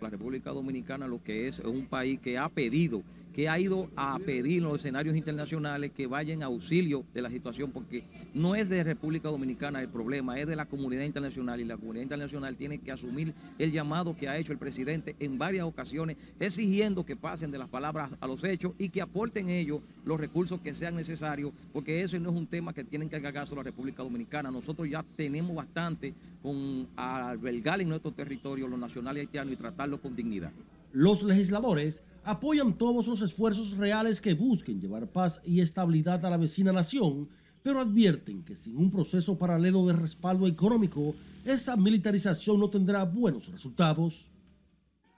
La 0.00 0.10
República 0.10 0.50
Dominicana 0.50 1.08
lo 1.08 1.22
que 1.22 1.48
es 1.48 1.58
es 1.58 1.64
un 1.64 1.86
país 1.86 2.20
que 2.20 2.38
ha 2.38 2.48
pedido 2.48 3.02
que 3.34 3.48
ha 3.48 3.58
ido 3.58 3.90
a 3.96 4.18
pedir 4.20 4.58
en 4.58 4.64
los 4.64 4.78
escenarios 4.78 5.16
internacionales 5.16 5.90
que 5.90 6.06
vayan 6.06 6.42
a 6.42 6.46
auxilio 6.46 7.04
de 7.12 7.20
la 7.20 7.28
situación, 7.28 7.72
porque 7.72 8.04
no 8.32 8.54
es 8.54 8.68
de 8.68 8.84
República 8.84 9.28
Dominicana 9.28 9.80
el 9.80 9.88
problema, 9.88 10.38
es 10.38 10.46
de 10.46 10.54
la 10.54 10.66
comunidad 10.66 11.02
internacional 11.02 11.60
y 11.60 11.64
la 11.64 11.76
comunidad 11.76 12.04
internacional 12.04 12.56
tiene 12.56 12.78
que 12.78 12.92
asumir 12.92 13.34
el 13.58 13.72
llamado 13.72 14.16
que 14.16 14.28
ha 14.28 14.38
hecho 14.38 14.52
el 14.52 14.58
presidente 14.58 15.16
en 15.18 15.36
varias 15.36 15.66
ocasiones, 15.66 16.16
exigiendo 16.38 17.04
que 17.04 17.16
pasen 17.16 17.50
de 17.50 17.58
las 17.58 17.68
palabras 17.68 18.10
a 18.20 18.26
los 18.28 18.44
hechos 18.44 18.72
y 18.78 18.88
que 18.88 19.02
aporten 19.02 19.48
ellos 19.48 19.80
los 20.04 20.20
recursos 20.20 20.60
que 20.60 20.72
sean 20.72 20.94
necesarios, 20.94 21.52
porque 21.72 22.02
eso 22.02 22.18
no 22.20 22.30
es 22.30 22.36
un 22.36 22.46
tema 22.46 22.72
que 22.72 22.84
tienen 22.84 23.08
que 23.08 23.24
solo 23.46 23.62
la 23.62 23.64
República 23.64 24.02
Dominicana. 24.02 24.50
Nosotros 24.50 24.88
ya 24.88 25.04
tenemos 25.16 25.56
bastante 25.56 26.14
con 26.40 26.86
albergar 26.94 27.80
en 27.80 27.88
nuestro 27.88 28.12
territorio 28.12 28.68
los 28.68 28.78
nacionales 28.78 29.22
haitianos 29.22 29.54
y 29.54 29.56
tratarlos 29.56 29.98
con 29.98 30.14
dignidad. 30.14 30.52
Los 30.92 31.24
legisladores 31.24 32.04
apoyan 32.24 32.74
todos 32.74 33.06
los 33.06 33.20
esfuerzos 33.22 33.76
reales 33.76 34.20
que 34.20 34.34
busquen 34.34 34.80
llevar 34.80 35.06
paz 35.06 35.40
y 35.44 35.60
estabilidad 35.60 36.24
a 36.24 36.30
la 36.30 36.36
vecina 36.36 36.72
nación, 36.72 37.28
pero 37.62 37.80
advierten 37.80 38.42
que 38.42 38.56
sin 38.56 38.76
un 38.76 38.90
proceso 38.90 39.38
paralelo 39.38 39.86
de 39.86 39.94
respaldo 39.94 40.46
económico, 40.46 41.14
esa 41.44 41.76
militarización 41.76 42.60
no 42.60 42.68
tendrá 42.68 43.04
buenos 43.04 43.50
resultados. 43.50 44.28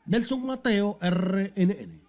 Nelson 0.07 0.47
Mateo, 0.47 0.99
RNN. 1.01 2.07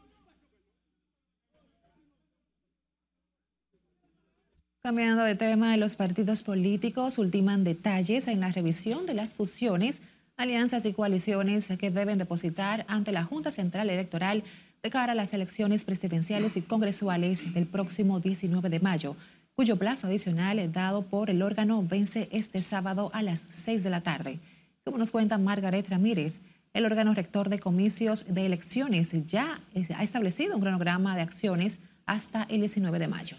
Cambiando 4.88 5.24
de 5.24 5.36
tema, 5.36 5.76
los 5.76 5.96
partidos 5.96 6.44
políticos 6.44 7.18
ultiman 7.18 7.64
detalles 7.64 8.28
en 8.28 8.40
la 8.40 8.52
revisión 8.52 9.06
de 9.06 9.16
las 9.16 9.34
fusiones, 9.34 10.02
alianzas 10.38 10.86
y 10.86 10.94
coaliciones 10.94 11.68
que 11.80 11.92
deben 11.92 12.20
depositar 12.20 12.86
ante 12.88 13.12
la 13.12 13.24
Junta 13.24 13.52
Central 13.52 13.90
Electoral 13.90 14.44
de 14.84 14.90
cara 14.90 15.14
a 15.14 15.16
las 15.16 15.34
elecciones 15.34 15.84
presidenciales 15.84 16.58
y 16.58 16.62
congresuales 16.62 17.54
del 17.54 17.68
próximo 17.68 18.20
19 18.20 18.70
de 18.70 18.80
mayo. 18.80 19.16
cuyo 19.56 19.78
plazo 19.78 20.06
adicional 20.06 20.72
dado 20.72 21.02
por 21.08 21.32
el 21.32 21.42
órgano 21.42 21.84
vence 21.84 22.30
este 22.32 22.62
sábado 22.62 23.10
a 23.14 23.24
las 23.24 23.48
6 23.50 23.84
de 23.84 23.90
la 23.90 24.02
tarde. 24.02 24.40
Como 24.84 25.00
nos 25.00 25.10
cuenta 25.10 25.40
Margaret 25.40 25.90
Ramírez, 25.90 26.42
el 26.74 26.86
órgano 26.86 27.16
rector 27.16 27.50
de 27.50 27.58
comicios 27.58 28.26
de 28.30 28.46
elecciones 28.46 29.16
ya 29.26 29.60
ha 29.96 30.04
establecido 30.04 30.54
un 30.54 30.62
cronograma 30.62 31.16
de 31.16 31.24
acciones 31.24 31.80
hasta 32.06 32.44
el 32.44 32.60
19 32.60 33.00
de 33.00 33.08
mayo. 33.08 33.38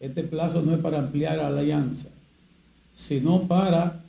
Este 0.00 0.24
plazo 0.24 0.60
no 0.62 0.74
es 0.74 0.80
para 0.80 0.98
ampliar 0.98 1.38
alianza, 1.38 2.08
sino 2.96 3.42
para, 3.46 4.00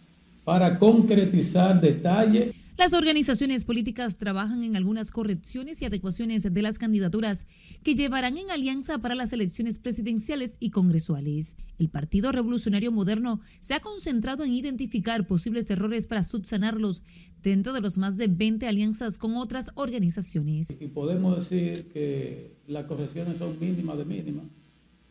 para 0.44 0.80
concretizar 0.80 1.80
detalles 1.80 2.56
las 2.80 2.94
organizaciones 2.94 3.66
políticas 3.66 4.18
trabajan 4.18 4.64
en 4.64 4.78
algunas 4.78 5.12
correcciones 5.12 5.82
y 5.82 5.86
adecuaciones 5.86 6.44
de 6.44 6.62
las 6.62 6.78
candidaturas 6.78 7.46
que 7.84 7.94
llevarán 7.94 8.38
en 8.38 8.52
alianza 8.52 9.00
para 9.00 9.16
las 9.16 9.34
elecciones 9.34 9.80
presidenciales 9.80 10.56
y 10.62 10.70
congresuales. 10.70 11.58
El 11.78 11.90
Partido 11.90 12.32
Revolucionario 12.32 12.94
Moderno 12.94 13.42
se 13.60 13.74
ha 13.74 13.82
concentrado 13.82 14.46
en 14.46 14.54
identificar 14.54 15.28
posibles 15.28 15.70
errores 15.70 16.08
para 16.08 16.24
subsanarlos 16.24 17.04
dentro 17.44 17.74
de 17.74 17.82
los 17.82 17.98
más 17.98 18.16
de 18.16 18.28
20 18.28 18.66
alianzas 18.66 19.18
con 19.18 19.36
otras 19.36 19.72
organizaciones. 19.76 20.72
Y 20.72 20.88
podemos 20.88 21.36
decir 21.36 21.92
que 21.92 22.54
las 22.70 22.86
correcciones 22.86 23.40
son 23.40 23.60
mínimas 23.60 23.98
de 23.98 24.06
mínimas. 24.06 24.46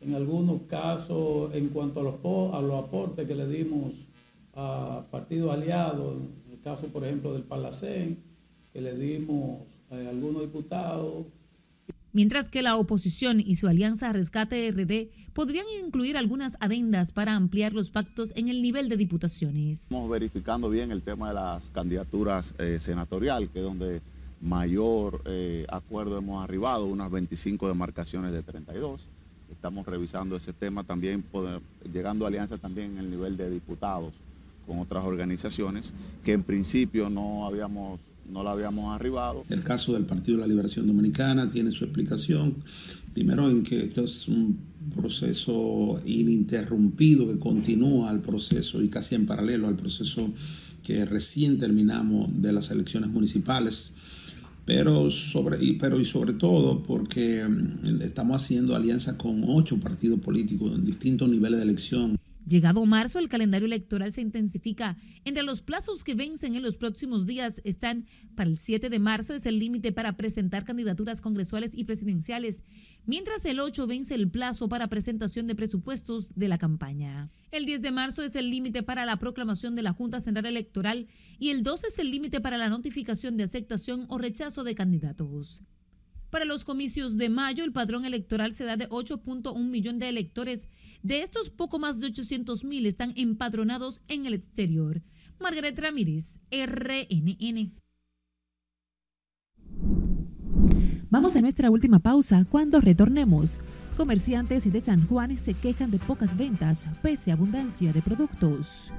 En 0.01 0.15
algunos 0.15 0.63
casos, 0.63 1.55
en 1.55 1.69
cuanto 1.69 2.01
a 2.01 2.03
los, 2.03 2.15
a 2.55 2.63
los 2.63 2.83
aportes 2.83 3.29
que 3.29 3.35
le 3.35 3.47
dimos 3.47 3.93
a 4.55 5.03
partidos 5.11 5.53
aliados, 5.53 6.17
caso, 6.63 6.87
por 6.89 7.05
ejemplo, 7.05 7.33
del 7.33 7.43
Palacén, 7.43 8.19
que 8.73 8.81
le 8.81 8.97
dimos 8.97 9.61
a 9.91 9.97
algunos 9.97 10.43
diputados. 10.43 11.27
Mientras 12.13 12.51
que 12.51 12.63
la 12.63 12.77
oposición 12.77 13.41
y 13.41 13.57
su 13.57 13.69
alianza 13.69 14.13
Rescate 14.13 14.71
RD 14.71 15.09
podrían 15.35 15.67
incluir 15.85 16.17
algunas 16.17 16.57
adendas 16.61 17.13
para 17.13 17.37
ampliar 17.37 17.73
los 17.73 17.91
pactos 17.91 18.33
en 18.35 18.49
el 18.49 18.63
nivel 18.63 18.89
de 18.89 18.97
diputaciones. 18.97 19.83
Estamos 19.83 20.11
verificando 20.11 20.71
bien 20.71 20.91
el 20.91 21.03
tema 21.03 21.29
de 21.29 21.35
las 21.35 21.65
candidaturas 21.71 22.55
eh, 22.59 22.79
senatorial, 22.81 23.49
que 23.51 23.59
es 23.59 23.65
donde 23.65 24.01
mayor 24.41 25.21
eh, 25.27 25.67
acuerdo 25.69 26.19
hemos 26.19 26.43
arribado, 26.43 26.87
unas 26.87 27.11
25 27.11 27.69
demarcaciones 27.69 28.33
de 28.33 28.43
32. 28.43 29.01
Estamos 29.53 29.87
revisando 29.87 30.37
ese 30.37 30.53
tema 30.53 30.85
también, 30.85 31.25
llegando 31.93 32.25
a 32.25 32.29
alianza 32.29 32.59
también 32.59 32.93
en 32.93 32.99
el 32.99 33.11
nivel 33.11 33.37
de 33.37 33.51
diputados 33.51 34.13
con 34.69 34.79
otras 34.79 35.05
organizaciones 35.05 35.93
que 36.23 36.33
en 36.33 36.45
principio 36.45 37.11
no 37.11 37.47
habíamos 37.47 37.99
no 38.31 38.43
la 38.43 38.53
habíamos 38.53 38.95
arribado. 38.95 39.43
El 39.49 39.65
caso 39.65 39.95
del 39.95 40.05
Partido 40.05 40.37
de 40.37 40.43
la 40.43 40.49
Liberación 40.49 40.87
Dominicana 40.87 41.51
tiene 41.51 41.71
su 41.71 41.85
explicación, 41.85 42.57
primero 43.15 43.49
en 43.49 43.63
que 43.63 43.85
esto 43.85 44.05
es 44.05 44.29
un 44.29 44.59
proceso 44.95 46.01
ininterrumpido 46.05 47.27
que 47.27 47.39
continúa 47.39 48.11
al 48.11 48.21
proceso 48.21 48.83
y 48.83 48.89
casi 48.89 49.15
en 49.15 49.27
paralelo 49.27 49.67
al 49.67 49.77
proceso 49.77 50.31
que 50.83 51.05
recién 51.05 51.59
terminamos 51.59 52.31
de 52.41 52.53
las 52.53 52.71
elecciones 52.71 53.11
municipales, 53.11 53.93
pero 54.65 55.11
sobre, 55.11 55.59
pero 55.81 56.01
y 56.01 56.05
sobre 56.05 56.35
todo 56.35 56.83
porque 56.83 57.47
mm, 57.47 58.03
estamos 58.03 58.43
haciendo 58.43 58.77
alianza 58.77 59.17
con 59.17 59.45
ocho 59.47 59.79
partidos 59.81 60.21
políticos 60.21 60.75
en 60.75 60.85
distintos 60.85 61.29
niveles 61.29 61.59
de 61.59 61.65
elección. 61.65 62.19
Llegado 62.49 62.87
marzo, 62.87 63.19
el 63.19 63.29
calendario 63.29 63.67
electoral 63.67 64.11
se 64.11 64.23
intensifica. 64.23 64.97
Entre 65.25 65.43
los 65.43 65.61
plazos 65.61 66.03
que 66.03 66.15
vencen 66.15 66.55
en 66.55 66.63
los 66.63 66.79
próximos 66.79 67.27
días 67.27 67.61
están 67.63 68.07
para 68.37 68.49
el 68.49 68.57
7 68.57 68.89
de 68.89 68.99
marzo 68.99 69.35
es 69.35 69.45
el 69.45 69.59
límite 69.59 69.93
para 69.93 70.17
presentar 70.17 70.65
candidaturas 70.65 71.21
congresuales 71.21 71.73
y 71.75 71.85
presidenciales, 71.85 72.63
mientras 73.05 73.45
el 73.45 73.61
8 73.61 73.87
vence 73.87 74.15
el 74.15 74.31
plazo 74.31 74.67
para 74.71 74.89
presentación 74.89 75.47
de 75.47 75.57
presupuestos 75.57 76.29
de 76.37 76.49
la 76.49 76.57
campaña. 76.57 77.31
El 77.51 77.67
10 77.67 77.83
de 77.83 77.91
marzo 77.91 78.23
es 78.23 78.35
el 78.35 78.51
límite 78.51 78.83
para 78.83 79.05
la 79.05 79.19
proclamación 79.19 79.75
de 79.75 79.83
la 79.83 79.93
Junta 79.93 80.23
Central 80.23 80.47
Electoral 80.47 81.07
y 81.39 81.51
el 81.51 81.63
12 81.63 81.89
es 81.89 81.99
el 81.99 82.11
límite 82.11 82.41
para 82.41 82.57
la 82.57 82.71
notificación 82.71 83.37
de 83.37 83.45
aceptación 83.45 84.07
o 84.09 84.17
rechazo 84.17 84.65
de 84.65 84.75
candidatos. 84.75 85.63
Para 86.31 86.45
los 86.45 86.65
comicios 86.65 87.17
de 87.17 87.29
mayo, 87.29 87.65
el 87.65 87.73
padrón 87.73 88.05
electoral 88.05 88.53
se 88.55 88.65
da 88.65 88.77
de 88.77 88.89
8.1 88.89 89.59
millón 89.65 89.99
de 89.99 90.09
electores. 90.09 90.69
De 91.03 91.23
estos, 91.23 91.49
poco 91.49 91.79
más 91.79 92.01
de 92.01 92.09
800 92.09 92.65
mil 92.65 92.87
están 92.87 93.13
empadronados 93.17 94.03
en 94.09 94.27
el 94.27 94.35
exterior. 94.35 95.03
Margaret 95.41 95.79
Ramírez, 95.79 96.41
RNN. 96.51 97.73
Vamos 101.11 101.37
a 101.37 101.41
nuestra 101.41 101.71
última 101.71 102.01
pausa. 102.01 102.45
Cuando 102.51 102.83
retornemos, 102.83 103.61
comerciantes 103.97 104.71
de 104.71 104.81
San 104.83 105.07
Juan 105.07 105.39
se 105.39 105.55
quejan 105.55 105.91
de 105.91 105.99
pocas 105.99 106.37
ventas, 106.37 106.87
pese 107.01 107.31
a 107.31 107.35
abundancia 107.35 107.93
de 107.95 108.03
productos 108.03 108.93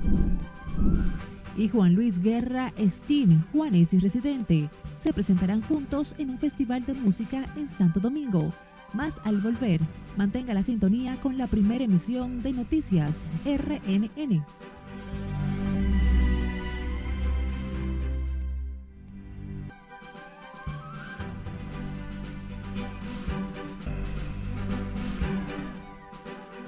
y 1.60 1.68
Juan 1.68 1.94
Luis 1.94 2.22
Guerra 2.22 2.72
Estín, 2.78 3.44
Juanes 3.52 3.94
y 3.94 4.00
Residente, 4.00 4.70
se 4.98 5.12
presentarán 5.12 5.62
juntos 5.62 6.16
en 6.18 6.30
un 6.30 6.40
festival 6.40 6.86
de 6.86 6.94
música 6.94 7.44
en 7.58 7.68
Santo 7.68 8.00
Domingo. 8.00 8.50
Más 8.94 9.20
al 9.26 9.42
volver, 9.42 9.82
mantenga 10.16 10.54
la 10.54 10.64
sintonía 10.64 11.18
con 11.18 11.38
la 11.38 11.48
primera 11.48 11.84
emisión 11.84 12.42
de 12.42 12.54
Noticias 12.54 13.28
RNN. 13.44 14.46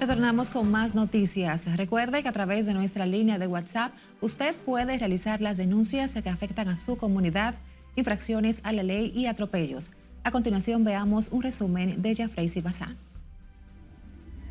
Retornamos 0.02 0.50
con 0.50 0.68
más 0.68 0.96
noticias. 0.96 1.76
Recuerde 1.76 2.24
que 2.24 2.28
a 2.28 2.32
través 2.32 2.66
de 2.66 2.74
nuestra 2.74 3.06
línea 3.06 3.38
de 3.38 3.46
WhatsApp 3.46 3.92
usted 4.22 4.54
puede 4.64 4.98
realizar 4.98 5.42
las 5.42 5.56
denuncias 5.56 6.14
que 6.14 6.30
afectan 6.30 6.68
a 6.68 6.76
su 6.76 6.96
comunidad, 6.96 7.56
infracciones 7.96 8.60
a 8.64 8.72
la 8.72 8.84
ley 8.84 9.12
y 9.14 9.26
atropellos. 9.26 9.90
A 10.24 10.30
continuación 10.30 10.84
veamos 10.84 11.28
un 11.32 11.42
resumen 11.42 12.00
de 12.00 12.14
Jeffrey 12.14 12.48
Bazán. 12.62 12.96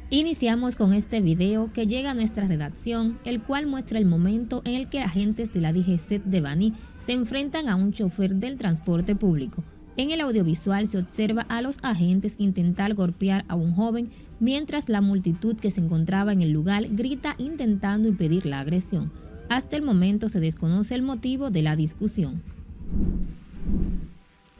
Iniciamos 0.09 0.75
con 0.75 0.93
este 0.93 1.21
video 1.21 1.71
que 1.71 1.87
llega 1.87 2.11
a 2.11 2.13
nuestra 2.13 2.45
redacción, 2.45 3.17
el 3.23 3.41
cual 3.41 3.65
muestra 3.65 3.97
el 3.97 4.05
momento 4.05 4.61
en 4.65 4.75
el 4.75 4.89
que 4.89 4.99
agentes 4.99 5.53
de 5.53 5.61
la 5.61 5.71
DGC 5.71 6.21
de 6.25 6.41
Bani 6.41 6.73
se 6.99 7.13
enfrentan 7.13 7.69
a 7.69 7.77
un 7.77 7.93
chofer 7.93 8.35
del 8.35 8.57
transporte 8.57 9.15
público. 9.15 9.63
En 9.95 10.11
el 10.11 10.19
audiovisual 10.19 10.89
se 10.89 10.97
observa 10.97 11.43
a 11.43 11.61
los 11.61 11.77
agentes 11.81 12.35
intentar 12.37 12.93
golpear 12.93 13.45
a 13.47 13.55
un 13.55 13.73
joven 13.73 14.09
mientras 14.41 14.89
la 14.89 14.99
multitud 14.99 15.55
que 15.55 15.71
se 15.71 15.79
encontraba 15.79 16.33
en 16.33 16.41
el 16.41 16.51
lugar 16.51 16.87
grita 16.89 17.35
intentando 17.37 18.09
impedir 18.09 18.45
la 18.45 18.59
agresión. 18.59 19.13
Hasta 19.51 19.75
el 19.75 19.81
momento 19.81 20.29
se 20.29 20.39
desconoce 20.39 20.95
el 20.95 21.01
motivo 21.01 21.49
de 21.49 21.61
la 21.61 21.75
discusión. 21.75 22.41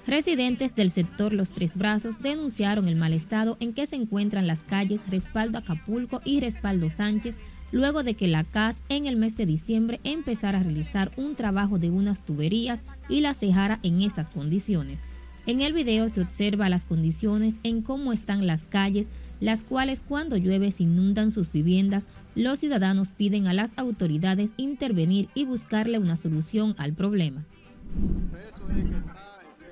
Residentes 0.06 0.76
del 0.76 0.90
sector 0.90 1.32
Los 1.32 1.50
Tres 1.50 1.76
Brazos 1.76 2.22
denunciaron 2.22 2.90
el 2.90 2.98
mal 2.98 3.14
estado 3.14 3.56
en 3.62 3.72
que 3.72 3.86
se 3.86 3.96
encuentran 3.96 4.48
las 4.48 4.64
calles 4.64 5.00
Respaldo 5.10 5.60
Acapulco 5.60 6.20
y 6.26 6.42
Respaldo 6.42 6.90
Sánchez 6.90 7.38
luego 7.72 8.04
de 8.04 8.16
que 8.16 8.28
la 8.28 8.44
CAS 8.44 8.82
en 8.90 9.06
el 9.08 9.16
mes 9.16 9.38
de 9.38 9.46
diciembre 9.46 10.02
empezara 10.04 10.60
a 10.60 10.64
realizar 10.64 11.14
un 11.16 11.36
trabajo 11.36 11.80
de 11.80 11.90
unas 11.90 12.26
tuberías 12.26 12.84
y 13.08 13.22
las 13.22 13.40
dejara 13.40 13.80
en 13.84 14.02
esas 14.02 14.28
condiciones. 14.28 15.00
En 15.46 15.62
el 15.62 15.72
video 15.72 16.10
se 16.10 16.20
observa 16.20 16.68
las 16.68 16.84
condiciones 16.84 17.56
en 17.64 17.82
cómo 17.82 18.12
están 18.12 18.46
las 18.46 18.66
calles, 18.66 19.08
las 19.42 19.64
cuales 19.64 20.02
cuando 20.08 20.38
llueve 20.38 20.72
se 20.72 20.84
inundan 20.84 21.32
sus 21.32 21.52
viviendas. 21.52 22.06
Los 22.36 22.60
ciudadanos 22.60 23.10
piden 23.10 23.48
a 23.48 23.54
las 23.54 23.72
autoridades 23.76 24.52
intervenir 24.56 25.28
y 25.34 25.44
buscarle 25.44 26.00
una 26.00 26.16
solución 26.16 26.76
al 26.78 26.94
problema. 26.94 27.44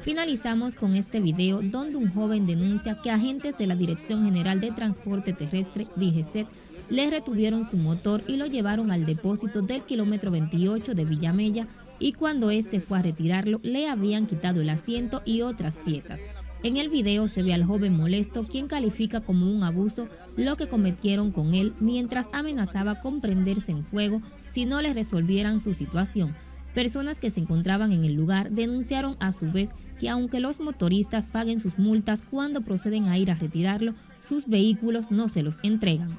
Finalizamos 0.01 0.75
con 0.75 0.95
este 0.95 1.21
video 1.21 1.61
donde 1.61 1.97
un 1.97 2.11
joven 2.11 2.47
denuncia 2.47 2.99
que 3.01 3.11
agentes 3.11 3.57
de 3.57 3.67
la 3.67 3.75
Dirección 3.75 4.25
General 4.25 4.59
de 4.59 4.71
Transporte 4.71 5.33
Terrestre, 5.33 5.85
DGCET, 5.95 6.47
le 6.89 7.09
retuvieron 7.09 7.69
su 7.69 7.77
motor 7.77 8.23
y 8.27 8.37
lo 8.37 8.47
llevaron 8.47 8.91
al 8.91 9.05
depósito 9.05 9.61
del 9.61 9.83
kilómetro 9.83 10.31
28 10.31 10.95
de 10.95 11.05
Villamella 11.05 11.67
y 11.99 12.13
cuando 12.13 12.49
este 12.49 12.79
fue 12.79 12.97
a 12.97 13.01
retirarlo 13.01 13.59
le 13.61 13.87
habían 13.87 14.25
quitado 14.25 14.61
el 14.61 14.69
asiento 14.69 15.21
y 15.25 15.41
otras 15.41 15.77
piezas. 15.77 16.19
En 16.61 16.75
el 16.75 16.89
video 16.89 17.29
se 17.29 17.41
ve 17.41 17.53
al 17.53 17.63
joven 17.63 17.95
molesto 17.95 18.43
quien 18.43 18.67
califica 18.67 19.21
como 19.21 19.49
un 19.49 19.63
abuso 19.63 20.09
lo 20.35 20.57
que 20.57 20.67
cometieron 20.67 21.31
con 21.31 21.53
él 21.53 21.73
mientras 21.79 22.27
amenazaba 22.33 22.99
con 22.99 23.21
prenderse 23.21 23.71
en 23.71 23.85
fuego 23.85 24.21
si 24.51 24.65
no 24.65 24.81
le 24.81 24.93
resolvieran 24.93 25.61
su 25.61 25.73
situación. 25.73 26.35
Personas 26.75 27.17
que 27.17 27.29
se 27.29 27.39
encontraban 27.39 27.93
en 27.93 28.03
el 28.03 28.13
lugar 28.13 28.51
denunciaron 28.51 29.15
a 29.21 29.31
su 29.31 29.49
vez 29.49 29.73
que 30.01 30.09
aunque 30.09 30.41
los 30.41 30.59
motoristas 30.59 31.27
paguen 31.27 31.61
sus 31.61 31.79
multas 31.79 32.23
cuando 32.29 32.59
proceden 32.59 33.05
a 33.05 33.17
ir 33.17 33.31
a 33.31 33.35
retirarlo, 33.35 33.93
sus 34.21 34.45
vehículos 34.45 35.11
no 35.11 35.29
se 35.29 35.43
los 35.43 35.57
entregan. 35.63 36.17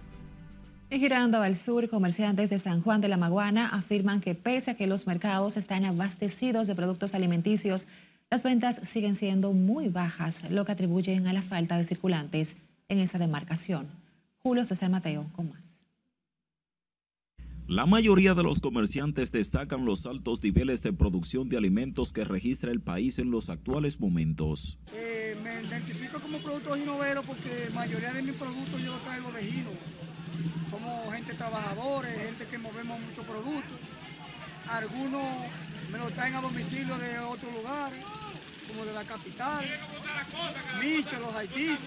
Girando 0.90 1.42
al 1.42 1.54
sur, 1.56 1.90
comerciantes 1.90 2.48
de 2.50 2.60
San 2.60 2.80
Juan 2.80 3.00
de 3.00 3.08
la 3.08 3.16
Maguana 3.16 3.66
afirman 3.68 4.20
que 4.20 4.36
pese 4.36 4.70
a 4.70 4.74
que 4.74 4.86
los 4.86 5.08
mercados 5.08 5.56
están 5.56 5.84
abastecidos 5.84 6.68
de 6.68 6.76
productos 6.76 7.14
alimenticios, 7.14 7.88
las 8.30 8.44
ventas 8.44 8.80
siguen 8.84 9.16
siendo 9.16 9.52
muy 9.52 9.88
bajas, 9.88 10.48
lo 10.48 10.64
que 10.64 10.70
atribuyen 10.72 11.26
a 11.26 11.32
la 11.32 11.42
falta 11.42 11.76
de 11.76 11.84
circulantes 11.84 12.56
en 12.88 13.00
esa 13.00 13.18
demarcación. 13.18 13.88
Julio 14.38 14.64
César 14.64 14.90
Mateo 14.90 15.26
con 15.34 15.50
más. 15.50 15.77
La 17.68 17.84
mayoría 17.84 18.32
de 18.32 18.42
los 18.42 18.60
comerciantes 18.62 19.30
destacan 19.30 19.84
los 19.84 20.06
altos 20.06 20.42
niveles 20.42 20.80
de 20.80 20.94
producción 20.94 21.50
de 21.50 21.58
alimentos 21.58 22.12
que 22.12 22.24
registra 22.24 22.70
el 22.70 22.80
país 22.80 23.18
en 23.18 23.30
los 23.30 23.50
actuales 23.50 24.00
momentos. 24.00 24.78
Eh, 24.90 25.36
me 25.42 25.62
identifico 25.62 26.18
como 26.18 26.38
producto 26.38 26.76
ginovero 26.76 27.22
porque 27.24 27.66
la 27.68 27.74
mayoría 27.74 28.14
de 28.14 28.22
mis 28.22 28.36
productos 28.36 28.82
yo 28.82 28.92
los 28.92 29.02
traigo 29.02 29.30
de 29.32 29.42
Gino. 29.42 29.70
Somos 30.70 31.12
gente 31.12 31.34
trabajadores, 31.34 32.18
gente 32.18 32.46
que 32.46 32.56
movemos 32.56 33.00
muchos 33.00 33.26
productos. 33.26 33.78
Algunos 34.66 35.26
me 35.92 35.98
los 35.98 36.10
traen 36.14 36.36
a 36.36 36.40
domicilio 36.40 36.96
de 36.96 37.18
otros 37.18 37.52
lugares, 37.52 38.02
como 38.66 38.86
de 38.86 38.94
la 38.94 39.04
capital, 39.04 39.66
Micho, 40.80 41.20
los 41.20 41.34
Haitíes, 41.34 41.80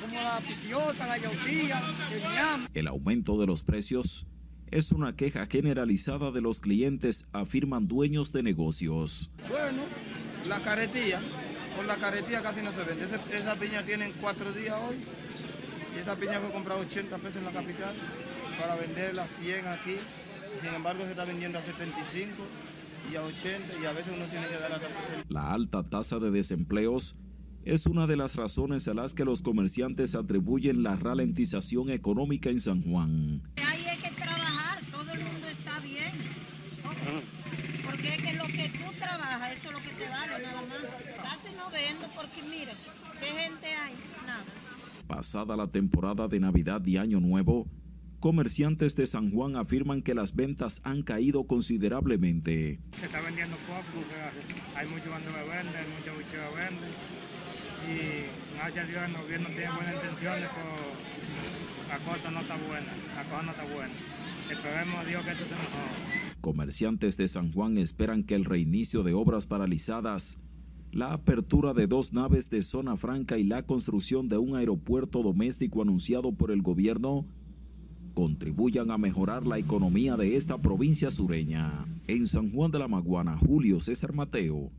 como 0.00 0.20
la 0.20 0.40
Piquiota, 0.40 1.06
la 1.06 1.16
Yautía, 1.16 1.80
el. 2.10 2.68
El 2.74 2.86
aumento 2.88 3.38
de 3.38 3.46
los 3.46 3.62
precios 3.62 4.26
es 4.70 4.92
una 4.92 5.16
queja 5.16 5.46
generalizada 5.46 6.30
de 6.30 6.40
los 6.40 6.60
clientes, 6.60 7.26
afirman 7.32 7.88
dueños 7.88 8.32
de 8.32 8.42
negocios. 8.42 9.30
Bueno, 9.48 9.82
la 10.48 10.60
carretilla, 10.60 11.20
con 11.76 11.86
la 11.86 11.96
carretilla 11.96 12.42
casi 12.42 12.62
no 12.62 12.72
se 12.72 12.84
vende. 12.84 13.04
Esa, 13.04 13.16
esa 13.16 13.56
piña 13.56 13.82
tienen 13.82 14.12
cuatro 14.20 14.52
días 14.52 14.76
hoy 14.88 14.96
y 15.96 15.98
esa 16.00 16.16
piña 16.16 16.40
fue 16.40 16.52
comprada 16.52 16.80
80 16.80 17.16
pesos 17.18 17.36
en 17.36 17.44
la 17.44 17.52
capital 17.52 17.94
para 18.58 18.76
venderla 18.76 19.24
a 19.24 19.26
100 19.26 19.66
aquí. 19.68 19.96
Sin 20.60 20.74
embargo, 20.74 21.04
se 21.04 21.10
está 21.10 21.24
vendiendo 21.24 21.58
a 21.58 21.62
75 21.62 22.34
y 23.12 23.16
a 23.16 23.22
80 23.22 23.74
y 23.82 23.86
a 23.86 23.92
veces 23.92 24.12
uno 24.14 24.26
tiene 24.26 24.46
que 24.48 24.58
dar 24.58 24.72
hasta 24.72 24.88
60. 24.88 25.24
La 25.28 25.52
alta 25.52 25.82
tasa 25.82 26.18
de 26.18 26.30
desempleos 26.30 27.16
es 27.64 27.86
una 27.86 28.06
de 28.06 28.16
las 28.16 28.36
razones 28.36 28.88
a 28.88 28.94
las 28.94 29.14
que 29.14 29.24
los 29.24 29.42
comerciantes 29.42 30.14
atribuyen 30.14 30.82
la 30.82 30.96
ralentización 30.96 31.90
económica 31.90 32.50
en 32.50 32.60
San 32.60 32.82
Juan. 32.82 33.42
Hay 33.56 33.96
que 33.98 34.10
trabajar, 34.12 34.80
todo 34.90 35.12
el 35.12 35.22
mundo 35.22 35.46
está 35.48 35.78
bien. 35.80 36.12
Porque 37.84 38.08
es 38.08 38.22
que 38.22 38.32
lo 38.34 38.44
que 38.44 38.72
tú 38.78 38.98
trabajas, 38.98 39.56
eso 39.58 39.68
es 39.68 39.72
lo 39.72 39.80
que 39.80 39.90
te 39.90 40.08
vale 40.08 40.42
nada 40.42 40.62
más. 40.62 40.78
Casi 41.22 41.54
no 41.54 41.70
vendo 41.70 42.06
porque 42.16 42.42
mira, 42.42 42.72
¿qué 43.20 43.26
gente 43.26 43.66
hay? 43.66 43.94
Nada. 44.26 44.44
Pasada 45.06 45.56
la 45.56 45.68
temporada 45.68 46.28
de 46.28 46.40
Navidad 46.40 46.84
y 46.86 46.96
Año 46.96 47.20
Nuevo, 47.20 47.66
comerciantes 48.20 48.94
de 48.96 49.06
San 49.06 49.30
Juan 49.30 49.56
afirman 49.56 50.02
que 50.02 50.14
las 50.14 50.34
ventas 50.34 50.80
han 50.84 51.02
caído 51.02 51.46
considerablemente. 51.46 52.80
Se 52.98 53.06
está 53.06 53.20
vendiendo 53.20 53.56
poco 53.66 53.82
porque 53.94 54.14
hay 54.76 54.88
muchos 54.88 55.08
cuando 55.08 55.30
me 55.30 55.42
venden, 55.42 55.76
hay 55.76 55.88
muchos 55.96 56.30
que 56.30 56.36
me 56.38 56.64
venden. 56.64 56.90
Y 57.90 58.56
gracias 58.56 58.84
a 58.84 58.88
Dios 58.88 59.02
el 59.04 59.22
gobierno 59.22 59.48
tiene 59.48 59.70
buenas 59.74 59.94
intenciones, 59.94 60.48
pero 60.54 61.88
la 61.88 61.98
cosa 61.98 62.30
no 62.30 62.40
está 62.40 62.56
buena, 62.56 62.92
la 63.16 63.24
cosa 63.24 63.42
no 63.42 63.50
está 63.50 63.64
buena. 63.64 63.94
Esperemos 64.50 64.94
a 64.96 65.04
Dios 65.04 65.24
que 65.24 65.30
esto 65.32 65.44
se 65.44 65.54
mejore. 65.54 66.30
Comerciantes 66.40 67.16
de 67.16 67.28
San 67.28 67.52
Juan 67.52 67.78
esperan 67.78 68.24
que 68.24 68.34
el 68.34 68.44
reinicio 68.44 69.02
de 69.02 69.14
obras 69.14 69.46
paralizadas, 69.46 70.38
la 70.92 71.12
apertura 71.12 71.72
de 71.72 71.86
dos 71.86 72.12
naves 72.12 72.50
de 72.50 72.62
zona 72.62 72.96
franca 72.96 73.38
y 73.38 73.44
la 73.44 73.62
construcción 73.62 74.28
de 74.28 74.38
un 74.38 74.56
aeropuerto 74.56 75.22
doméstico 75.22 75.82
anunciado 75.82 76.32
por 76.32 76.50
el 76.50 76.62
gobierno 76.62 77.26
contribuyan 78.14 78.90
a 78.90 78.98
mejorar 78.98 79.46
la 79.46 79.58
economía 79.58 80.16
de 80.16 80.36
esta 80.36 80.58
provincia 80.58 81.10
sureña. 81.10 81.86
En 82.08 82.26
San 82.26 82.50
Juan 82.50 82.70
de 82.70 82.80
la 82.80 82.88
Maguana, 82.88 83.38
Julio 83.38 83.80
César 83.80 84.12
Mateo, 84.12 84.72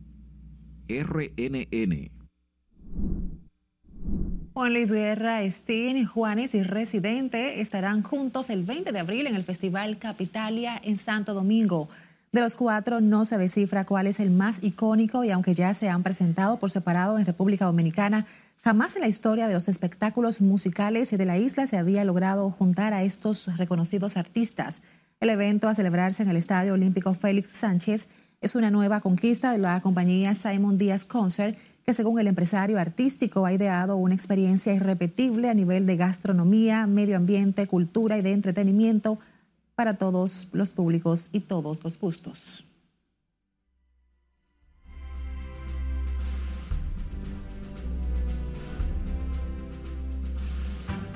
RNN. 0.88 2.12
Juan 4.54 4.74
Luis 4.74 4.92
Guerra, 4.92 5.50
Steen, 5.50 6.06
Juanes 6.06 6.54
y 6.56 6.64
Residente 6.64 7.62
estarán 7.62 8.04
juntos 8.04 8.50
el 8.50 8.64
20 8.64 8.92
de 8.92 9.00
abril 9.00 9.28
en 9.28 9.36
el 9.36 9.46
Festival 9.46 9.98
Capitalia 9.98 10.80
en 10.84 10.98
Santo 10.98 11.34
Domingo. 11.34 11.88
De 12.34 12.40
los 12.40 12.56
cuatro 12.56 13.02
no 13.02 13.26
se 13.26 13.38
descifra 13.38 13.86
cuál 13.86 14.08
es 14.08 14.22
el 14.22 14.32
más 14.32 14.64
icónico 14.64 15.26
y 15.26 15.32
aunque 15.32 15.54
ya 15.54 15.74
se 15.74 15.90
han 15.90 16.02
presentado 16.02 16.60
por 16.60 16.72
separado 16.72 17.20
en 17.20 17.26
República 17.26 17.66
Dominicana, 17.66 18.26
jamás 18.64 18.96
en 18.96 19.02
la 19.02 19.10
historia 19.10 19.50
de 19.50 19.54
los 19.54 19.68
espectáculos 19.68 20.40
musicales 20.40 21.12
de 21.12 21.26
la 21.26 21.38
isla 21.38 21.68
se 21.68 21.78
había 21.78 22.06
logrado 22.06 22.50
juntar 22.50 22.94
a 22.94 23.04
estos 23.04 23.58
reconocidos 23.58 24.16
artistas. 24.16 24.82
El 25.20 25.30
evento 25.30 25.68
a 25.68 25.76
celebrarse 25.76 26.24
en 26.24 26.30
el 26.30 26.38
Estadio 26.38 26.76
Olímpico 26.76 27.14
Félix 27.14 27.50
Sánchez 27.50 28.08
es 28.40 28.56
una 28.56 28.72
nueva 28.72 29.02
conquista 29.02 29.52
de 29.52 29.58
la 29.58 29.82
compañía 29.82 30.34
Simon 30.34 30.78
Díaz 30.78 31.04
Concert 31.04 31.58
que 31.86 31.94
según 31.94 32.18
el 32.18 32.28
empresario 32.28 32.80
artístico 32.80 33.46
ha 33.46 33.52
ideado 33.52 33.98
una 33.98 34.16
experiencia 34.16 34.74
irrepetible 34.74 35.50
a 35.50 35.54
nivel 35.54 35.86
de 35.86 35.98
gastronomía, 35.98 36.88
medio 36.88 37.18
ambiente, 37.18 37.68
cultura 37.68 38.18
y 38.18 38.22
de 38.22 38.32
entretenimiento 38.32 39.20
para 39.82 39.96
todos 39.96 40.48
los 40.52 40.72
públicos 40.72 41.30
y 41.32 41.40
todos 41.40 41.84
los 41.84 41.98
gustos. 41.98 42.68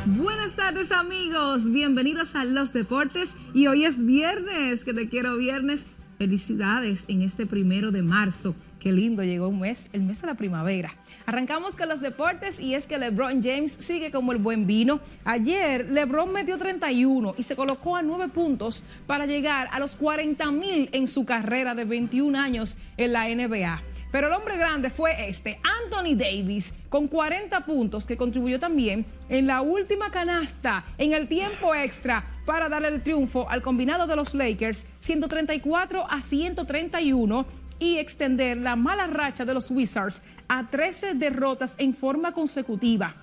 Buenas 0.07 0.55
tardes 0.55 0.91
amigos, 0.91 1.71
bienvenidos 1.71 2.33
a 2.33 2.43
Los 2.43 2.73
Deportes 2.73 3.35
y 3.53 3.67
hoy 3.67 3.85
es 3.85 4.03
viernes, 4.03 4.83
que 4.83 4.95
te 4.95 5.09
quiero 5.09 5.37
viernes. 5.37 5.85
Felicidades 6.17 7.05
en 7.07 7.21
este 7.21 7.45
primero 7.45 7.91
de 7.91 8.01
marzo. 8.01 8.55
Qué 8.79 8.91
lindo, 8.91 9.23
llegó 9.23 9.47
un 9.47 9.59
mes, 9.59 9.89
el 9.93 10.03
mes 10.03 10.21
de 10.21 10.27
la 10.27 10.35
primavera. 10.35 10.93
Arrancamos 11.25 11.75
con 11.75 11.89
los 11.89 12.01
deportes 12.01 12.59
y 12.59 12.75
es 12.75 12.85
que 12.85 12.99
LeBron 12.99 13.41
James 13.41 13.75
sigue 13.79 14.11
como 14.11 14.31
el 14.31 14.37
buen 14.37 14.67
vino. 14.67 14.99
Ayer 15.23 15.89
LeBron 15.89 16.31
metió 16.31 16.57
31 16.57 17.33
y 17.37 17.43
se 17.43 17.55
colocó 17.55 17.95
a 17.95 18.03
9 18.03 18.27
puntos 18.29 18.83
para 19.07 19.25
llegar 19.25 19.69
a 19.71 19.79
los 19.79 19.95
40 19.95 20.51
mil 20.51 20.89
en 20.91 21.07
su 21.07 21.25
carrera 21.25 21.73
de 21.73 21.85
21 21.85 22.37
años 22.37 22.77
en 22.97 23.13
la 23.13 23.27
NBA. 23.27 23.81
Pero 24.11 24.27
el 24.27 24.33
hombre 24.33 24.55
grande 24.55 24.89
fue 24.89 25.27
este, 25.27 25.59
Anthony 25.83 26.15
Davis, 26.15 26.71
con 26.87 27.09
40 27.09 27.65
puntos, 27.65 28.05
que 28.05 28.15
contribuyó 28.15 28.61
también 28.61 29.05
en 29.27 29.45
la 29.45 29.61
última 29.61 30.09
canasta, 30.09 30.85
en 30.97 31.11
el 31.11 31.27
tiempo 31.27 31.75
extra, 31.75 32.23
para 32.45 32.69
darle 32.69 32.87
el 32.87 33.03
triunfo 33.03 33.49
al 33.49 33.61
combinado 33.61 34.07
de 34.07 34.15
los 34.15 34.33
Lakers, 34.33 34.85
134 35.01 36.05
a 36.09 36.21
131 36.21 37.45
y 37.79 37.97
extender 37.97 38.57
la 38.57 38.75
mala 38.75 39.07
racha 39.07 39.45
de 39.45 39.53
los 39.53 39.69
Wizards 39.71 40.21
a 40.47 40.67
13 40.69 41.15
derrotas 41.15 41.75
en 41.77 41.93
forma 41.93 42.31
consecutiva. 42.31 43.15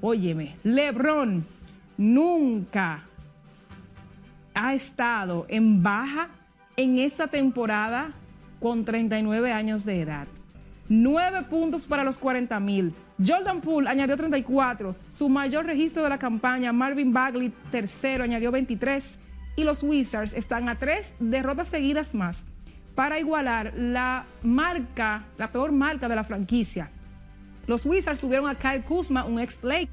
Óyeme, 0.00 0.56
LeBron 0.62 1.44
nunca 1.96 3.04
ha 4.54 4.74
estado 4.74 5.46
en 5.48 5.82
baja 5.82 6.28
en 6.76 6.98
esta 6.98 7.28
temporada 7.28 8.12
con 8.60 8.84
39 8.84 9.52
años 9.52 9.84
de 9.84 10.00
edad. 10.00 10.26
9 10.88 11.42
puntos 11.50 11.86
para 11.86 12.04
los 12.04 12.18
40 12.18 12.58
mil. 12.60 12.94
Jordan 13.24 13.60
Poole 13.60 13.90
añadió 13.90 14.16
34, 14.16 14.96
su 15.12 15.28
mayor 15.28 15.66
registro 15.66 16.02
de 16.02 16.08
la 16.08 16.18
campaña. 16.18 16.72
Marvin 16.72 17.12
Bagley, 17.12 17.52
tercero, 17.70 18.24
añadió 18.24 18.50
23. 18.50 19.18
Y 19.56 19.64
los 19.64 19.82
Wizards 19.82 20.32
están 20.34 20.68
a 20.68 20.78
tres 20.78 21.14
derrotas 21.18 21.68
seguidas 21.68 22.14
más 22.14 22.46
para 22.98 23.20
igualar 23.20 23.74
la 23.76 24.24
marca, 24.42 25.22
la 25.36 25.52
peor 25.52 25.70
marca 25.70 26.08
de 26.08 26.16
la 26.16 26.24
franquicia. 26.24 26.90
Los 27.68 27.86
Wizards 27.86 28.20
tuvieron 28.20 28.48
a 28.48 28.56
Kyle 28.56 28.82
Kuzma, 28.82 29.24
un 29.24 29.38
ex 29.38 29.62
Lake, 29.62 29.88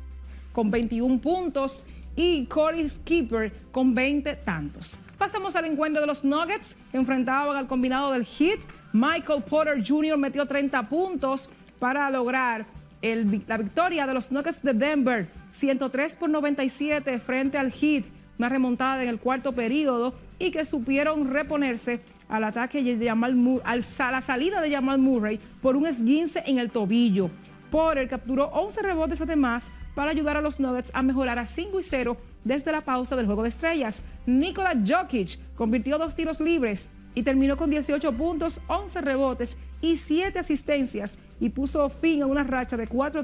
con 0.51 0.71
21 0.71 1.21
puntos 1.21 1.83
y 2.15 2.47
Corey 2.47 2.89
Skipper 2.89 3.53
con 3.71 3.93
20 3.93 4.37
tantos. 4.37 4.97
Pasamos 5.19 5.55
al 5.55 5.65
encuentro 5.65 6.01
de 6.01 6.07
los 6.07 6.25
Nuggets, 6.25 6.75
enfrentaban 6.93 7.55
al 7.55 7.67
combinado 7.67 8.11
del 8.11 8.25
Heat. 8.25 8.57
Michael 8.91 9.43
Porter 9.43 9.87
Jr. 9.87 10.17
metió 10.17 10.47
30 10.47 10.89
puntos 10.89 11.51
para 11.77 12.09
lograr 12.09 12.65
la 13.03 13.57
victoria 13.57 14.07
de 14.07 14.15
los 14.15 14.31
Nuggets 14.31 14.63
de 14.63 14.73
Denver, 14.73 15.29
103 15.51 16.15
por 16.15 16.31
97 16.31 17.19
frente 17.19 17.59
al 17.59 17.71
Heat. 17.71 18.05
Una 18.39 18.49
remontada 18.49 19.03
en 19.03 19.09
el 19.09 19.19
cuarto 19.19 19.51
periodo 19.51 20.15
y 20.39 20.49
que 20.49 20.65
supieron 20.65 21.31
reponerse 21.31 22.01
al 22.29 22.43
ataque 22.43 22.83
de 22.83 23.09
a 23.09 24.11
la 24.11 24.21
salida 24.21 24.61
de 24.61 24.71
Jamal 24.71 24.99
Murray 24.99 25.39
por 25.61 25.75
un 25.75 25.85
esguince 25.85 26.43
en 26.45 26.59
el 26.59 26.71
tobillo. 26.71 27.29
Porter 27.71 28.07
capturó 28.07 28.45
11 28.47 28.81
rebotes 28.81 29.21
además 29.21 29.69
para 29.95 30.11
ayudar 30.11 30.37
a 30.37 30.41
los 30.41 30.59
Nuggets 30.59 30.91
a 30.93 31.01
mejorar 31.01 31.39
a 31.39 31.47
5 31.47 31.79
y 31.79 31.83
0 31.83 32.17
desde 32.43 32.71
la 32.71 32.81
pausa 32.81 33.15
del 33.15 33.25
juego 33.25 33.43
de 33.43 33.49
estrellas. 33.49 34.03
Nikola 34.25 34.73
Jokic 34.85 35.39
convirtió 35.55 35.97
dos 35.97 36.15
tiros 36.15 36.39
libres 36.39 36.89
y 37.15 37.23
terminó 37.23 37.57
con 37.57 37.69
18 37.69 38.11
puntos, 38.13 38.59
11 38.67 39.01
rebotes 39.01 39.57
y 39.81 39.97
7 39.97 40.37
asistencias 40.39 41.17
y 41.39 41.49
puso 41.49 41.89
fin 41.89 42.21
a 42.21 42.25
una 42.25 42.43
racha 42.43 42.77
de 42.77 42.87
4 42.87 43.23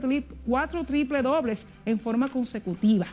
triple 0.85 1.21
dobles 1.21 1.67
en 1.85 1.99
forma 1.99 2.29
consecutiva. 2.29 3.07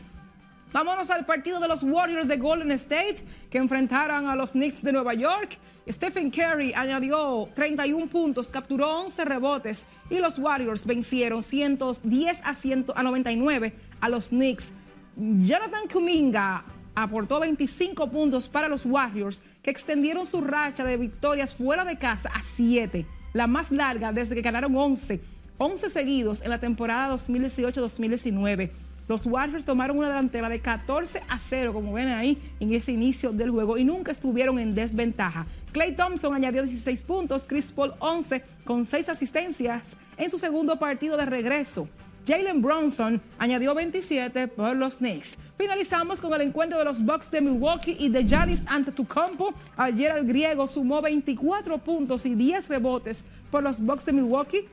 Vámonos 0.71 1.09
al 1.09 1.25
partido 1.25 1.61
de 1.61 1.69
los 1.69 1.83
Warriors 1.83 2.29
de 2.29 2.37
Golden 2.37 2.71
State 2.73 3.25
que 3.51 3.57
enfrentaron 3.57 4.27
a 4.27 4.37
los 4.37 4.53
Knicks 4.53 4.83
de 4.83 4.93
Nueva 4.93 5.15
York. 5.15 5.57
Stephen 5.89 6.31
Curry 6.31 6.75
añadió 6.75 7.49
31 7.55 8.07
puntos, 8.09 8.51
capturó 8.51 8.99
11 9.01 9.25
rebotes 9.25 9.87
y 10.11 10.19
los 10.19 10.39
Warriors 10.39 10.85
vencieron 10.85 11.43
110 11.43 12.41
a, 12.45 12.55
100, 12.55 12.87
a 12.95 13.03
99 13.03 13.73
a 13.99 14.09
los 14.11 14.29
Knicks. 14.29 14.71
Jonathan 15.17 15.89
Kuminga 15.91 16.65
aportó 16.95 17.41
25 17.41 18.11
puntos 18.11 18.47
para 18.47 18.69
los 18.69 18.85
Warriors 18.85 19.43
que 19.63 19.71
extendieron 19.71 20.27
su 20.27 20.43
racha 20.43 20.85
de 20.85 20.99
victorias 20.99 21.55
fuera 21.55 21.87
de 21.87 21.97
casa 21.97 22.29
a 22.35 22.43
7, 22.43 23.07
la 23.33 23.47
más 23.47 23.73
larga 23.73 24.13
desde 24.13 24.35
que 24.35 24.43
ganaron 24.43 24.77
11, 24.77 25.19
11 25.57 25.89
seguidos 25.89 26.43
en 26.43 26.51
la 26.51 26.61
temporada 26.61 27.15
2018-2019. 27.15 28.88
Los 29.09 29.25
Warriors 29.25 29.65
tomaron 29.65 29.97
una 29.97 30.09
delantera 30.09 30.51
de 30.51 30.61
14 30.61 31.23
a 31.27 31.39
0, 31.39 31.73
como 31.73 31.95
ven 31.95 32.09
ahí, 32.09 32.37
en 32.61 32.75
ese 32.75 32.93
inicio 32.93 33.33
del 33.33 33.51
juego 33.51 33.79
y 33.79 33.85
nunca 33.85 34.13
estuvieron 34.13 34.59
en 34.59 34.75
desventaja. 34.75 35.47
Clay 35.73 35.97
Thompson 35.97 36.35
añadió 36.35 36.63
16 36.63 37.03
puntos, 37.05 37.47
Chris 37.47 37.73
Paul 37.73 37.95
11 38.01 38.43
con 38.65 38.85
6 38.85 39.09
asistencias 39.09 39.97
en 40.19 40.29
su 40.29 40.39
segundo 40.39 40.79
partido 40.79 41.17
de 41.17 41.25
regreso. 41.25 41.89
Jalen 42.27 42.61
Bronson 42.61 43.23
añadió 43.39 43.75
27 43.75 44.49
por 44.49 44.77
los 44.77 44.99
Knicks. 44.99 45.39
Finalizamos 45.57 46.21
con 46.21 46.35
el 46.35 46.43
encuentro 46.43 46.79
de 46.79 46.85
los 46.85 47.03
Bucks 47.03 47.31
de 47.31 47.41
Milwaukee 47.41 47.97
y 47.99 48.11
de 48.11 48.25
Giannis 48.25 48.61
Antetokounmpo. 48.67 49.55
Ayer 49.79 50.15
el 50.19 50.27
griego 50.27 50.69
sumó 50.69 51.01
24 51.01 51.79
puntos 51.79 52.27
y 52.27 52.35
10 52.35 52.69
rebotes 52.69 53.25
por 53.51 53.63
los 53.63 53.81
Bucks 53.81 54.05
de 54.05 54.13
Milwaukee 54.13 54.69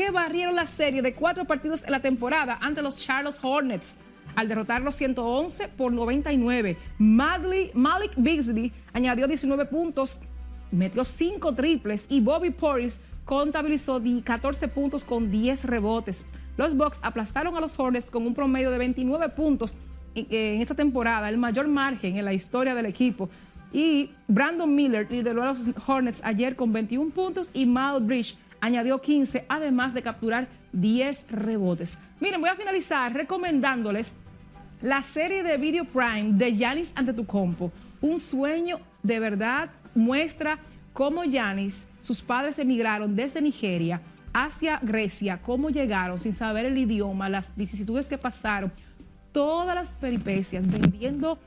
que 0.00 0.10
barrieron 0.10 0.56
la 0.56 0.66
serie 0.66 1.02
de 1.02 1.12
cuatro 1.12 1.44
partidos 1.44 1.84
en 1.84 1.90
la 1.90 2.00
temporada 2.00 2.56
ante 2.62 2.80
los 2.80 2.98
Charlotte 2.98 3.38
Hornets 3.42 3.98
al 4.34 4.48
derrotar 4.48 4.80
los 4.80 4.94
111 4.94 5.68
por 5.68 5.92
99. 5.92 6.78
Madley, 6.96 7.70
Malik 7.74 8.12
Beasley 8.16 8.72
añadió 8.94 9.28
19 9.28 9.66
puntos, 9.66 10.18
metió 10.70 11.04
5 11.04 11.54
triples 11.54 12.06
y 12.08 12.22
Bobby 12.22 12.48
Porris 12.48 12.98
contabilizó 13.26 14.00
14 14.24 14.68
puntos 14.68 15.04
con 15.04 15.30
10 15.30 15.66
rebotes. 15.66 16.24
Los 16.56 16.74
Bucks 16.74 16.98
aplastaron 17.02 17.54
a 17.58 17.60
los 17.60 17.78
Hornets 17.78 18.10
con 18.10 18.26
un 18.26 18.32
promedio 18.32 18.70
de 18.70 18.78
29 18.78 19.28
puntos 19.28 19.76
en 20.14 20.62
esta 20.62 20.74
temporada, 20.74 21.28
el 21.28 21.36
mayor 21.36 21.68
margen 21.68 22.16
en 22.16 22.24
la 22.24 22.32
historia 22.32 22.74
del 22.74 22.86
equipo. 22.86 23.28
Y 23.70 24.12
Brandon 24.28 24.74
Miller 24.74 25.06
lideró 25.10 25.42
a 25.42 25.48
los 25.48 25.60
Hornets 25.86 26.22
ayer 26.24 26.56
con 26.56 26.72
21 26.72 27.10
puntos 27.10 27.50
y 27.52 27.66
Mal 27.66 28.00
Bridge 28.00 28.38
añadió 28.60 29.00
15, 29.00 29.46
además 29.48 29.94
de 29.94 30.02
capturar 30.02 30.48
10 30.72 31.26
rebotes. 31.30 31.98
Miren, 32.20 32.40
voy 32.40 32.50
a 32.50 32.54
finalizar 32.54 33.12
recomendándoles 33.12 34.16
la 34.82 35.02
serie 35.02 35.42
de 35.42 35.56
Video 35.56 35.84
Prime 35.84 36.32
de 36.32 36.56
Yanis 36.56 36.92
Antetokounmpo. 36.94 37.72
Un 38.00 38.18
sueño 38.18 38.80
de 39.02 39.18
verdad 39.18 39.70
muestra 39.94 40.58
cómo 40.92 41.24
Yanis, 41.24 41.86
sus 42.00 42.22
padres 42.22 42.58
emigraron 42.58 43.14
desde 43.14 43.42
Nigeria 43.42 44.00
hacia 44.32 44.78
Grecia, 44.82 45.40
cómo 45.42 45.70
llegaron 45.70 46.20
sin 46.20 46.34
saber 46.34 46.64
el 46.66 46.78
idioma, 46.78 47.28
las 47.28 47.54
vicisitudes 47.56 48.08
que 48.08 48.18
pasaron, 48.18 48.72
todas 49.32 49.74
las 49.74 49.88
peripecias, 49.88 50.66
vendiendo 50.70 51.38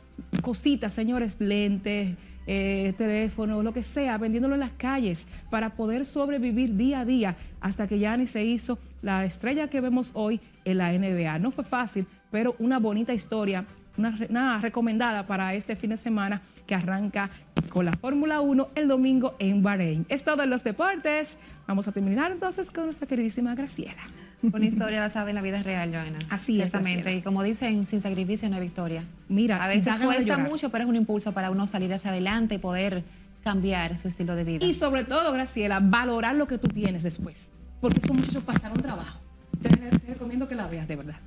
cositas, 0.41 0.93
señores, 0.93 1.35
lentes, 1.39 2.15
eh, 2.47 2.93
teléfono, 2.97 3.63
lo 3.63 3.73
que 3.73 3.83
sea, 3.83 4.17
vendiéndolo 4.17 4.55
en 4.55 4.61
las 4.61 4.71
calles 4.73 5.25
para 5.49 5.71
poder 5.71 6.05
sobrevivir 6.05 6.75
día 6.75 7.01
a 7.01 7.05
día 7.05 7.35
hasta 7.61 7.87
que 7.87 7.99
Yanni 7.99 8.27
se 8.27 8.43
hizo 8.43 8.79
la 9.01 9.25
estrella 9.25 9.69
que 9.69 9.81
vemos 9.81 10.11
hoy 10.13 10.41
en 10.65 10.77
la 10.77 10.91
NBA. 10.91 11.39
No 11.39 11.51
fue 11.51 11.63
fácil, 11.63 12.05
pero 12.31 12.55
una 12.59 12.79
bonita 12.79 13.13
historia, 13.13 13.65
una, 13.97 14.17
una 14.29 14.59
recomendada 14.59 15.25
para 15.25 15.53
este 15.53 15.75
fin 15.75 15.91
de 15.91 15.97
semana 15.97 16.41
que 16.73 16.75
arranca 16.75 17.29
con 17.69 17.85
la 17.85 17.93
Fórmula 17.93 18.41
1 18.41 18.69
el 18.73 18.87
domingo 18.87 19.35
en 19.37 19.61
Bahrein. 19.61 20.07
Es 20.09 20.23
todo 20.23 20.41
en 20.41 20.49
los 20.49 20.63
deportes. 20.63 21.37
Vamos 21.67 21.87
a 21.87 21.91
terminar 21.91 22.31
entonces 22.31 22.71
con 22.71 22.85
nuestra 22.85 23.07
queridísima 23.07 23.53
Graciela. 23.53 24.01
Una 24.41 24.65
historia 24.65 24.99
basada 24.99 25.29
en 25.29 25.35
la 25.35 25.41
vida 25.43 25.61
real, 25.61 25.91
Joana. 25.91 26.17
Así 26.29 26.57
es. 26.57 26.65
Exactamente. 26.65 27.13
Y 27.13 27.21
como 27.21 27.43
dicen, 27.43 27.85
sin 27.85 28.01
sacrificio 28.01 28.49
no 28.49 28.55
hay 28.55 28.61
victoria. 28.61 29.03
Mira, 29.29 29.63
a 29.63 29.67
veces 29.67 29.99
cuesta 29.99 30.39
mucho, 30.39 30.71
pero 30.71 30.85
es 30.85 30.89
un 30.89 30.95
impulso 30.95 31.31
para 31.31 31.51
uno 31.51 31.67
salir 31.67 31.93
hacia 31.93 32.09
adelante 32.09 32.55
y 32.55 32.57
poder 32.57 33.03
cambiar 33.43 33.95
su 33.99 34.07
estilo 34.07 34.35
de 34.35 34.43
vida. 34.43 34.65
Y 34.65 34.73
sobre 34.73 35.03
todo, 35.03 35.31
Graciela, 35.31 35.79
valorar 35.79 36.35
lo 36.35 36.47
que 36.47 36.57
tú 36.57 36.67
tienes 36.69 37.03
después. 37.03 37.37
Porque 37.81 37.99
esos 38.03 38.15
muchachos 38.15 38.43
pasaron 38.43 38.81
trabajo. 38.81 39.19
Te, 39.61 39.69
te 39.69 40.07
recomiendo 40.07 40.47
que 40.47 40.55
la 40.55 40.65
veas, 40.65 40.87
de 40.87 40.95
verdad. 40.95 41.17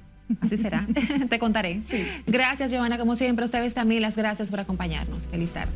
Así 0.40 0.56
será. 0.56 0.86
Te 1.28 1.38
contaré. 1.38 1.82
Sí. 1.88 2.06
Gracias, 2.26 2.70
Giovanna. 2.70 2.98
Como 2.98 3.16
siempre, 3.16 3.44
ustedes 3.44 3.74
también 3.74 4.02
las 4.02 4.16
gracias 4.16 4.48
por 4.48 4.60
acompañarnos. 4.60 5.26
Feliz 5.26 5.52
tarde. 5.52 5.74